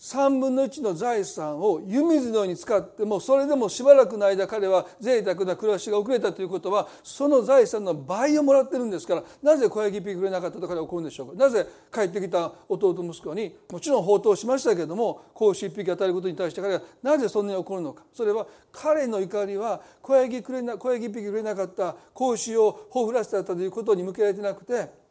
[0.04, 11.42] 3分の1の財産を湯水のように使ってもそれでもしばらくの間彼は贅沢な暮らしが遅れたということはその財産の倍をもらってるんですからなぜ小焼きピくれなかったと彼は怒るんでしょうか。
[11.42, 25.02] なぜ帰ってきた弟息子にもちろん放蕩しましたけれども孔子一匹与えることに対して彼はなぜそんなに怒るのかそれは彼の怒りは小焼きくれな小焼き一匹くれなかった孔子をほふらせたということに向けられてなくて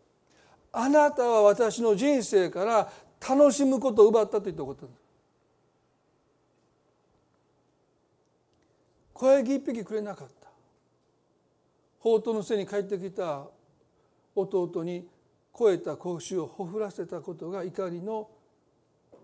[0.76, 2.92] あなたは私の人生から
[3.28, 4.96] 楽しむことを奪ったといったことです。
[9.14, 10.50] 小ヤギ一匹くれなかった。
[12.00, 13.48] 宝刀の背に帰ってきた
[14.36, 15.08] 弟に
[15.58, 18.30] 超えた子牛をほふらせたことが怒りの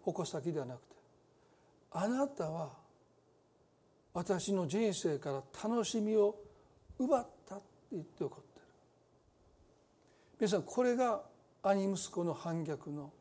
[0.04, 0.86] 矛先ではなくて
[1.92, 2.70] あなたは
[4.14, 6.36] 私の人生から楽しみを
[6.98, 8.66] 奪ったって言って怒ってる。
[10.40, 11.22] 皆さんこれが
[11.64, 13.12] 兄息子の反逆の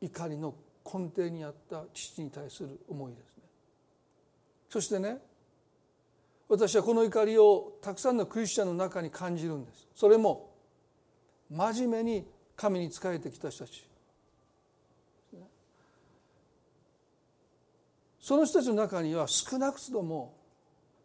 [0.00, 3.42] 怒りの根底にあった父に対する思いですね。
[4.68, 5.18] そしてね
[6.48, 9.88] 私はこの怒りをたくさんのクリスチャンの中に感じるんです。
[9.94, 10.50] それも
[11.50, 13.88] 真面目に神に仕えてきた人たち。
[18.20, 20.34] その人たちの中には少なくとも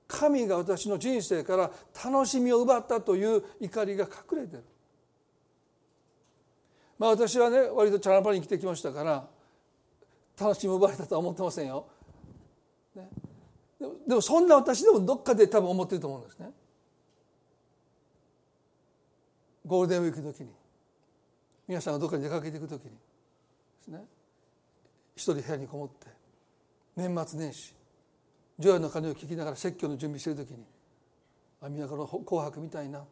[0.08, 1.72] 神が私の人生から
[2.04, 4.64] 楽しみを奪ったという怒りが隠れてる。
[7.02, 9.28] まあ私はね割とチャランパに生きてきましたから
[10.40, 11.88] 楽しみ奪われたとは思ってませんよ。
[12.96, 13.10] ね、
[14.08, 16.52] でもそんな私でもどっかで多分思ってると思うんですね。
[19.66, 20.52] ゴールデンウィークの時に。
[21.68, 22.90] 皆さんがどっかに出かけていく時に。
[22.92, 22.96] で
[23.84, 24.04] すね。
[25.16, 26.06] 一人部屋にこもって。
[26.96, 27.74] 年末年始。
[28.60, 30.64] 除夜の鐘を聞きながら説教の準備している時に。
[31.62, 33.04] あみんなこの「紅白」みたいな。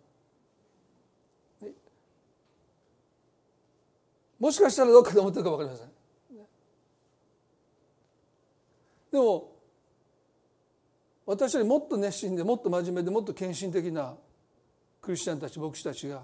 [4.39, 5.87] もしかしたらどっかで思ってるか分かりません。
[9.11, 9.51] でも
[11.25, 14.15] 私よりもっと熱心でもっと真面目でもっと献身的な
[15.01, 16.23] クリスチャンたち牧師たちが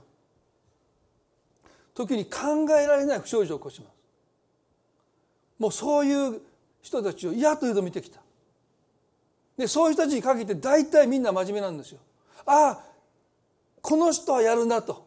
[1.93, 3.93] 時に考えられない不祥事を起こします。
[5.57, 6.41] もうそういう
[6.81, 8.19] 人たちを嫌というと見てきた。
[9.57, 11.99] でそういう人たちに限って大体みんな真面目なんですよ。
[12.45, 12.83] ああ
[13.81, 15.04] この人はやるなと。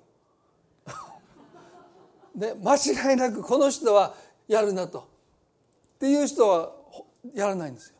[2.39, 4.15] ね、間違いなくこの人は
[4.47, 5.01] やるなと。
[5.97, 6.73] っていう人は
[7.35, 7.95] やらないんですよ。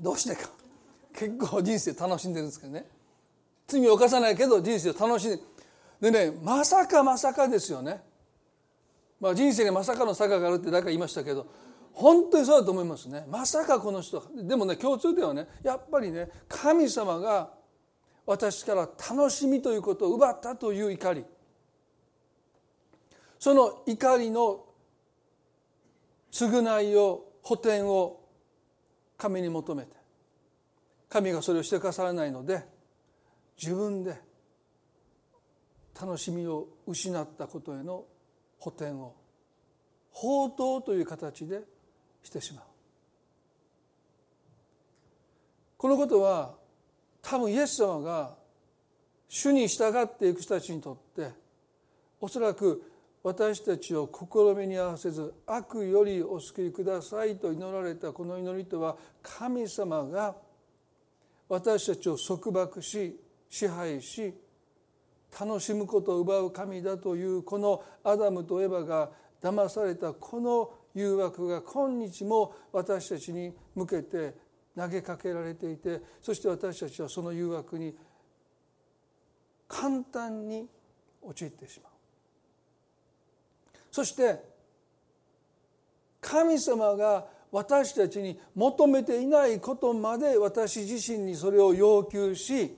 [0.00, 0.50] どうしてか。
[1.14, 2.86] 結構人生楽しんでるんですけどね。
[3.66, 5.30] 罪を犯さないけど人生を楽しん
[6.00, 8.00] ででねまさかまさかですよね、
[9.18, 11.46] まあ、人生にまさかの坂があるって誰か言いましたけど
[11.92, 13.24] 本当にそうだと思いますね。
[13.30, 17.50] まさかこの人でもね共通ではねやっぱりね神様が
[18.26, 21.24] 私から楽しみということを奪ったという怒り。
[23.38, 24.64] その怒りの
[26.32, 28.24] 償いを補填を
[29.16, 29.96] 神に求めて
[31.08, 32.64] 神がそれをしてくださらないので
[33.60, 34.20] 自分で
[35.98, 38.04] 楽しみを失ったことへの
[38.58, 39.14] 補填を
[40.12, 41.60] 宝刀という形で
[42.22, 42.64] してしまう。
[45.78, 46.54] このことは
[47.22, 48.34] 多分イエス様が
[49.28, 51.32] 主に従っていく人たちにとって
[52.20, 52.82] おそらく
[53.26, 60.36] 私たちを試みに合わせず悪よりお救いくださいと祈られたこの祈りとは神様が
[61.48, 63.18] 私たちを束縛し
[63.50, 64.32] 支配し
[65.40, 69.10] 楽しむことを奪う神だというこのアダムとエバが
[69.42, 74.36] 騙されたこの誘惑が今日も私たちに向けて
[74.76, 77.92] 投げかけられていてそして私たちはその誘惑に
[79.66, 80.68] 簡単に
[81.22, 81.95] 陥ってしまう。
[83.96, 84.38] そして
[86.20, 92.76] 神様が私たちに求めていないことまで私自身にそれを要求し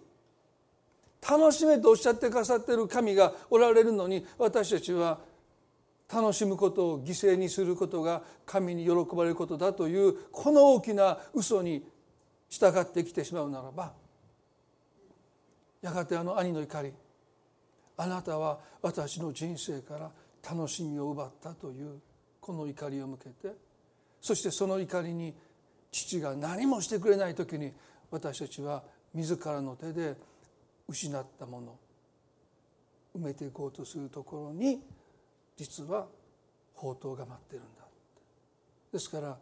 [1.28, 5.18] 楽しめとおっしゃってくださってる神がおられるのに私たちは
[6.08, 11.84] 楽しむことを犠牲にすることが神に喜ばれることだというこの大きな嘘に
[12.48, 13.92] 従ってきてしまうならば
[15.82, 16.92] やがてあの兄の怒り
[17.96, 20.12] あなたは私の人生から
[20.48, 22.00] 楽しみを奪ったという
[22.40, 23.54] この怒りを向けて
[24.20, 25.34] そしてその怒りに
[25.90, 27.72] 父が何もしてくれない時に
[28.10, 28.82] 私たちは
[29.14, 30.16] 自らの手で
[30.88, 31.78] 失ったもの
[33.16, 34.80] 埋めていこうとするところに
[35.56, 36.06] 実は
[36.74, 37.84] 宝刀が待ってるんだ
[38.92, 39.36] ですから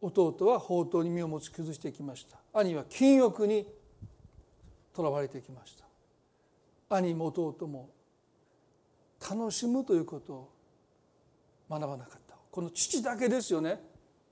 [0.00, 2.38] 弟は宝刀に身を持ち崩していきました。
[2.52, 3.66] 兄は禁欲に
[4.94, 6.96] とらわれていきました。
[6.96, 7.90] 兄も弟も
[9.20, 10.52] 楽しむということを
[11.70, 12.36] 学ばなかった。
[12.50, 13.80] この父だけですよね。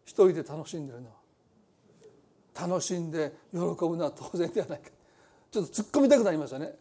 [0.04, 1.14] 一人で楽しんでるのは。
[2.68, 4.90] 楽しんで喜ぶのは当然ではないか。
[5.50, 6.74] ちょっと突っ込みたくなりましたね。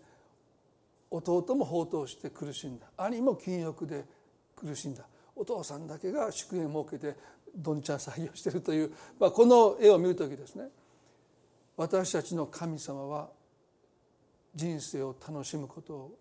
[1.11, 2.87] 弟も放蕩して苦しんだ。
[2.97, 4.05] 兄も禁欲で
[4.55, 5.05] 苦しんだ。
[5.35, 7.19] お父さんだけが祝宴を設けて
[7.55, 10.65] どんちゃん採用しているという、まあ、この絵を見る時ですね。
[11.77, 13.29] 私たちの神様は
[14.55, 16.17] 人生を楽しむことを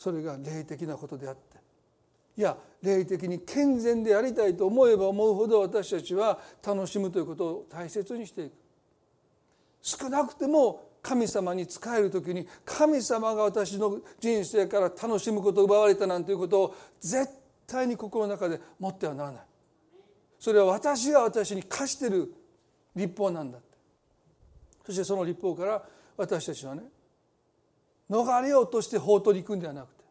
[0.00, 1.58] それが霊的なことであって。
[2.34, 8.52] いや霊的に健全でありたいと思えば思うほど私たちは楽しむということを大切にしていく。
[9.82, 17.28] 少なくても神様に仕える時に神様が私の人生から楽しむことを奪われたなんていうことを絶
[17.66, 19.42] 対に心の中で持ってはならない。
[20.38, 22.32] それは私が私に課してる
[22.96, 23.58] 立法なんだ
[24.86, 25.82] そしてその立法から
[26.16, 26.84] 私たちはね
[28.10, 30.04] 逃れようとして法とに行くんではなくて、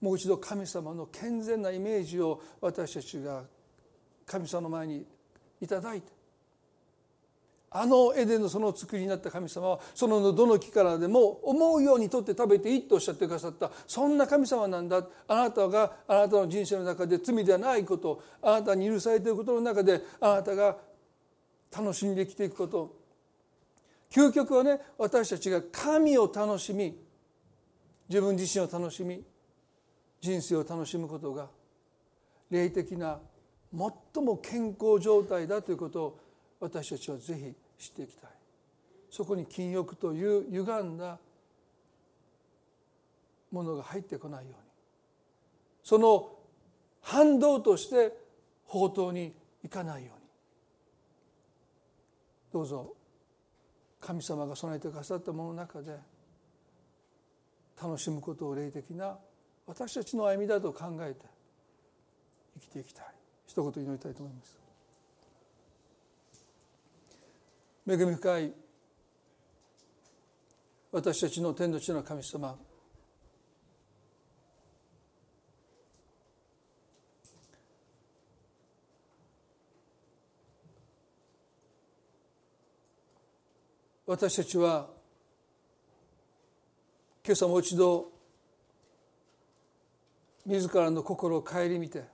[0.00, 3.42] もう一度神様の健全なイメージを私たちが
[4.26, 5.04] 神様の前に
[5.60, 6.10] いただいて
[7.74, 15.06] あのエデンのその作りになった神様はそのどの木からでも思うように取って食べていいとおっしゃってくださったそんな神様なんだ。
[15.26, 20.76] あなたがあなたの人生の中で罪ではないことあなたに許されていることの中であなたが
[21.74, 23.01] 楽しんで生きていくこと
[24.12, 26.94] 究極はね私たちが神を楽しみ
[28.08, 29.22] 自分自身を楽しみ
[30.20, 31.48] 人生を楽しむことが
[32.50, 33.18] 霊的な
[33.72, 36.20] 最も健康状態だということを
[36.60, 37.34] 私たちはぜ
[37.78, 38.30] ひ知っていきたい。
[39.10, 41.18] そこに禁欲という歪んだ
[43.50, 44.56] ものが入ってこないように。
[45.82, 46.30] その
[47.00, 48.12] 反動として
[48.68, 49.34] 宝刀に
[49.64, 50.22] いかないように。
[52.52, 52.94] どうぞ。
[54.02, 55.96] 神様が備えてくださったものの中で
[57.80, 59.16] 楽しむことを霊的な
[59.66, 61.24] 私たちの歩みだと考えて
[62.54, 63.06] 生きていきたい。
[63.46, 64.58] 一言祈りたいと思います。
[67.88, 68.52] 恵み深い
[70.90, 72.56] 私たちの天の地の神様
[84.12, 84.90] 私たちは
[87.24, 88.12] 今朝もう一度
[90.44, 92.04] 自らの心を顧みて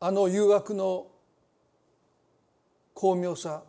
[0.00, 1.06] あの誘惑の
[2.94, 3.62] 巧妙さ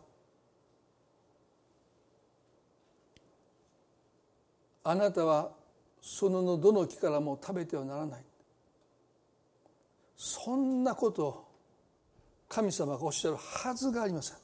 [4.82, 5.52] あなたは
[6.02, 8.24] そのどの木からも食べてはならない。
[10.16, 11.45] そんなことを
[12.48, 14.36] 神様がおっしゃるはずがありません。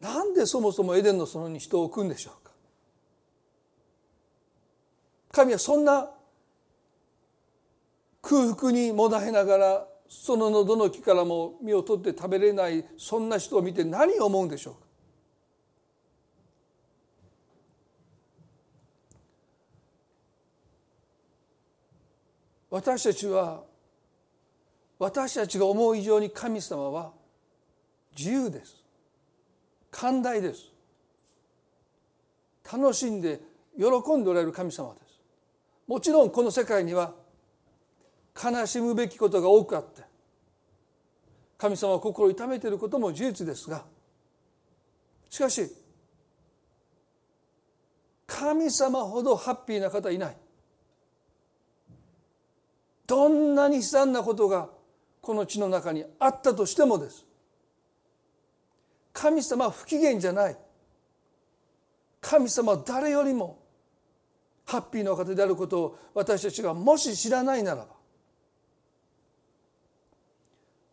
[0.00, 2.52] なんでそもそもエデンの園に人を置くんでしょうか。
[5.30, 6.10] 神はそんな
[8.20, 14.80] 空腹にもだえながらその喉の木からも実を取って食べれないそんな人を見て何を思うんでしょうか。
[22.70, 23.64] 私たちは
[25.02, 27.10] 私たちが思う以上に神様は
[28.16, 28.76] 自由です。
[29.90, 30.70] 寛大です。
[32.72, 33.40] 楽しんで
[33.76, 33.86] 喜
[34.16, 35.18] んでおられる神様です。
[35.88, 37.14] もちろんこの世界には
[38.40, 40.02] 悲しむべきことが多くあって
[41.58, 43.82] 神様は心を痛めていることも事実ですが
[45.28, 45.68] しかし
[48.28, 50.36] 神様ほどハッピーな方いない。
[53.08, 54.68] どんなに悲惨なことが
[55.22, 57.24] この地の中にあったとしてもです
[59.12, 60.56] 神様は不機嫌じゃない
[62.20, 63.62] 神様は誰よりも
[64.66, 67.86] ハッピーな方であることを私たちがもし知らないならば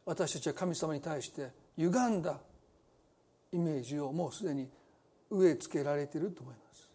[0.05, 2.39] 私たちは神様に対して歪んだ
[3.51, 4.69] イメージをもうすでに
[5.30, 6.89] 植え付けられていると思います。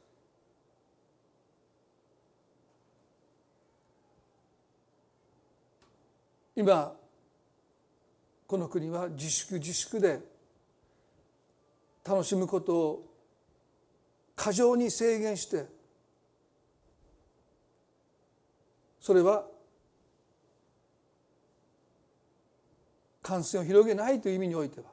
[6.57, 6.95] 今
[8.55, 10.21] この国は自粛自粛で
[12.07, 13.13] 楽しむことを
[14.37, 15.67] 過剰に制限して
[19.01, 19.45] それは
[23.23, 24.87] 感染を広げないという意味においては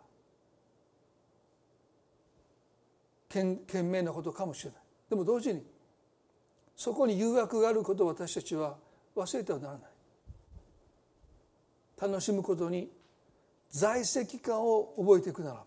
[3.29, 4.79] 賢明なことかもしれない。
[5.07, 5.61] でも同時に
[6.75, 8.75] そこに誘惑があることを私たちは
[9.15, 9.81] 忘れてはならない。
[12.01, 12.89] 楽しむことに
[13.71, 15.63] 在籍感を覚えていくならば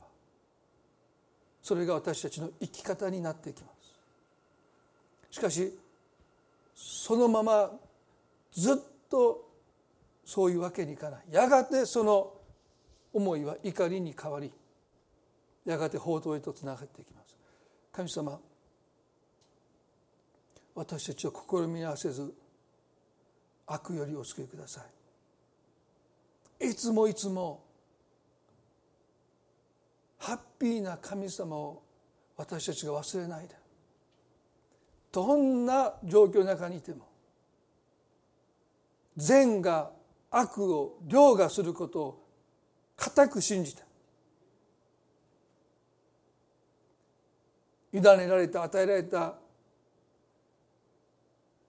[1.63, 3.71] それが私たちの生き方になっていきま
[5.31, 5.37] す。
[5.37, 5.77] しかし
[6.75, 7.71] そのまま
[8.53, 8.77] ずっ
[9.09, 9.51] と
[10.25, 11.23] そういうわけにいかない。
[11.31, 12.35] やがてその
[13.13, 14.53] 思いは怒りに変わり
[15.65, 17.35] やがて報道へとつながっていきます。
[17.93, 18.39] 神様
[20.75, 22.35] 私たちを試み合わせず
[23.67, 24.83] 悪よりお救いくださ
[26.61, 26.69] い。
[26.69, 27.63] いつもいつも
[30.25, 31.83] ハッピーな神様を
[32.39, 33.55] 私たちが忘れないで。
[35.13, 37.07] どんな状況の中にいても
[39.19, 39.91] 善が
[40.31, 42.27] 悪を凌駕することを
[42.97, 43.83] 固く信じて
[47.93, 49.35] 委ねられた与えられた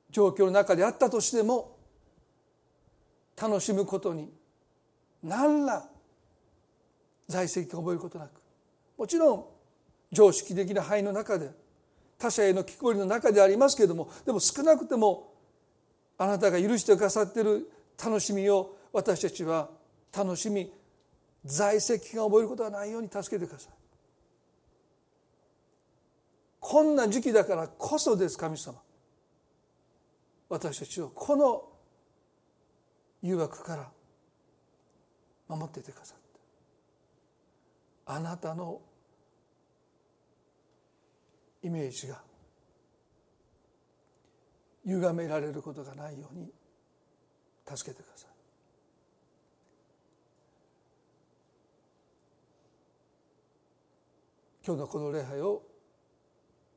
[0.10, 1.78] 状況の中であったとしても
[3.40, 4.32] 楽しむことに
[5.22, 5.88] 何ら
[7.28, 8.45] 在籍を覚えることなく。
[8.98, 9.46] もちろん
[10.12, 11.52] 常識的な範囲の中で
[12.18, 15.34] 他者への聞こえの中でありますけれどもでも少なくても
[16.18, 17.70] あなたが許してくださっている
[18.04, 19.70] 楽しみを私たちは
[20.16, 20.72] 楽しみ
[21.44, 23.74] 在籍が覚えることがないように助けてください。
[26.60, 28.82] こんな時期だからこそです神様。
[30.50, 31.64] 私たちをこの
[33.22, 33.92] 誘惑から
[35.48, 36.25] 守っていてくださって
[38.06, 38.82] あなたの
[41.64, 42.22] イメージが
[44.86, 46.52] 歪められることがないように
[47.68, 48.30] 助けてください。
[54.66, 55.62] 今日のこの礼拝を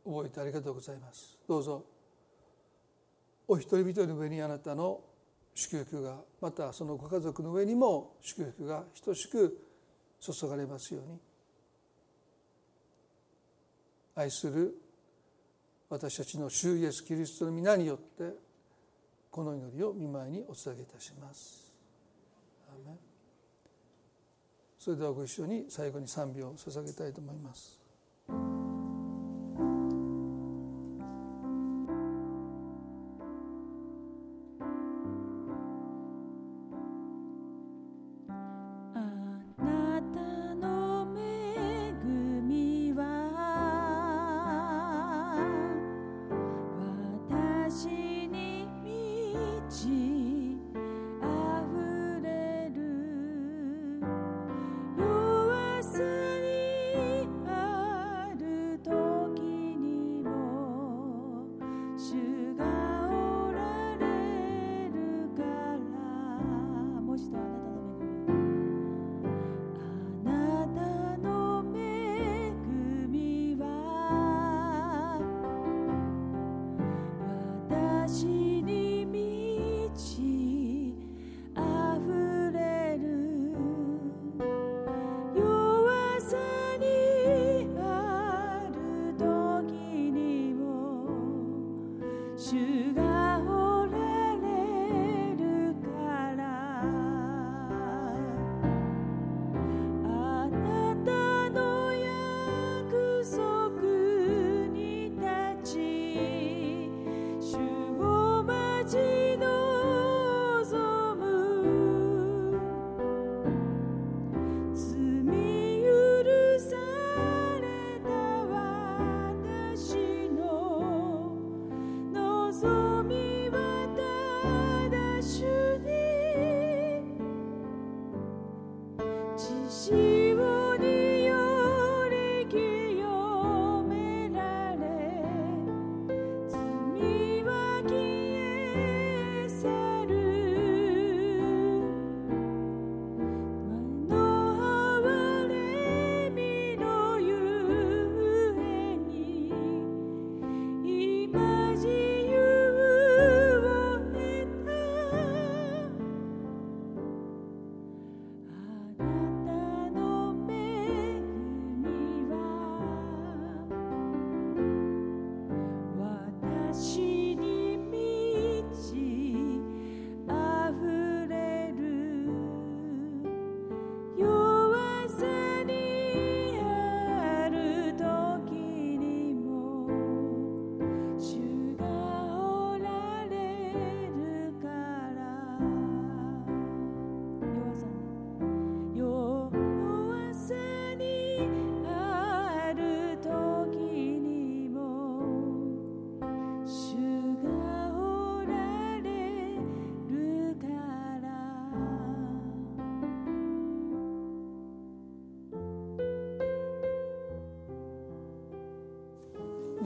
[0.05, 1.39] 覚えてありがとうございます。
[1.47, 1.85] どうぞ
[3.47, 5.01] お一人一人の上にあなたの
[5.55, 9.68] 祝福がまたそのご家族の上にも祝福が等しく
[10.21, 11.19] 注がれますように
[14.15, 14.75] 愛する
[15.89, 18.35] 私たちの主イエス・キリストの皆によって
[19.31, 21.73] この祈りを見舞いにお捧げいたします。
[24.79, 27.78] それではご一緒に最後に賛美を捧げたいと思います。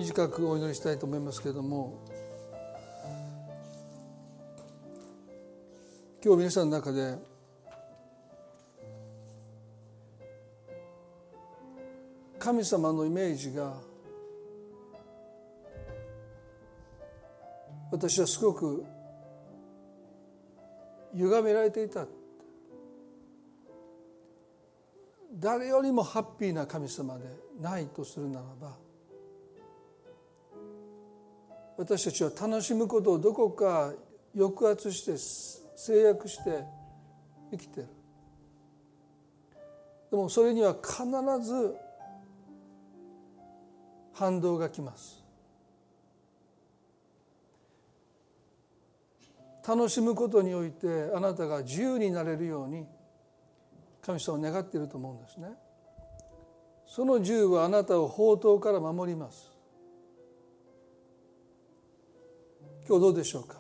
[0.03, 1.97] 短くお祈りしたいと思いますけれども
[6.25, 7.15] 今日皆さんの中で
[12.41, 13.75] 神様のイメージが
[17.93, 18.85] 私はすごく
[21.15, 22.07] 歪められていた。
[25.35, 27.25] 誰よりもハッピーな神様で
[27.61, 28.82] ないとするならば
[31.77, 33.93] 私たちは楽しむことをどこか
[34.37, 35.17] 抑圧して
[35.77, 36.65] 制約して
[37.51, 37.89] 生きてる。
[40.11, 41.05] でもそれには必
[41.43, 41.75] ず
[44.13, 45.23] 反動がきます。
[49.67, 52.85] 楽しむことにおいてあなたが自由になれるように
[54.05, 55.49] 神様を願っていると思うんですね。
[56.87, 59.52] その自由はあなたを宝刀から守ります。
[62.87, 63.57] 今日どうでしょうか？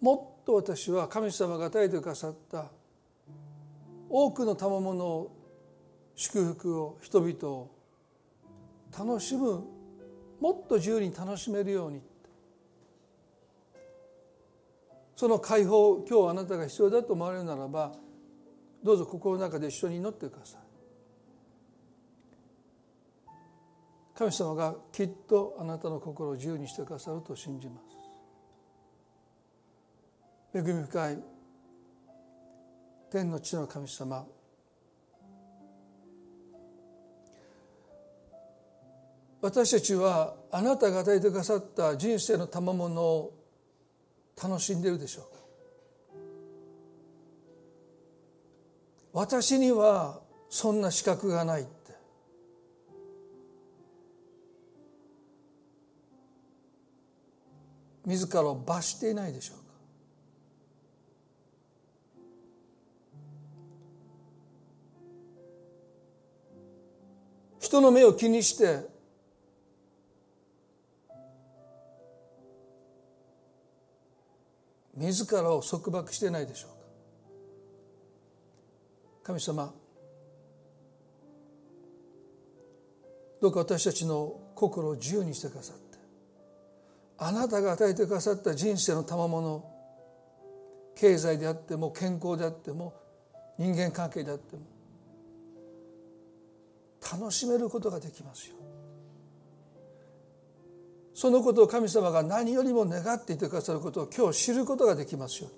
[0.00, 2.70] もっと私は神様が与えてくださった
[4.10, 5.36] 多くの賜物を
[6.14, 7.70] 祝福を人々を
[8.96, 9.64] 楽しむ
[10.40, 12.02] もっと自由に楽しめるように
[15.16, 17.92] その解放今日あなたが必要だと思われるならば
[18.82, 20.63] どうぞ心の中で一緒に祈ってください。
[24.14, 27.94] 神様がきっとあなたの心を自由にしてくださると信じます。
[30.56, 31.18] 恵み深い
[33.10, 34.24] 天の地の神様。
[39.40, 43.34] 私たちはあなたが与えてくださった人生の賜物を
[44.42, 45.24] 楽しんでいるでしょう。
[45.24, 45.30] か
[49.12, 51.66] 私にはそんな資格がない。
[58.04, 59.64] 自らを罰していないでしょうか。
[67.60, 68.86] 人の目を気にして
[74.96, 76.76] 自らを束縛してないでしょうか。
[79.24, 79.72] 神様
[83.40, 85.83] どうか私たちの心を自由にしてくださって。
[87.18, 89.64] あなたが与えてくださった人生の賜物
[90.96, 92.94] 経済であっても健康であっても
[93.58, 94.62] 人間関係であっても
[97.12, 98.56] 楽しめることができますよ。
[101.14, 105.50] そのことを神様が何よりも願っていてくださることを今日知ることができますよ。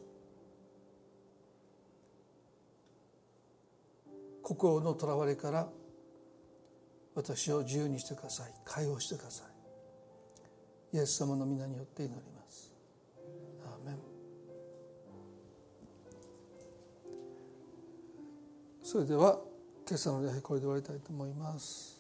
[4.43, 5.69] 心のとらわれから
[7.15, 8.53] 私を自由にしてください。
[8.65, 9.56] 解放してください。
[10.93, 12.73] イエス様の皆によって祈ります。
[13.65, 13.99] アーメン。
[18.83, 19.41] それでは
[19.87, 21.96] 今朝の礼拝これで終わりたいと思います。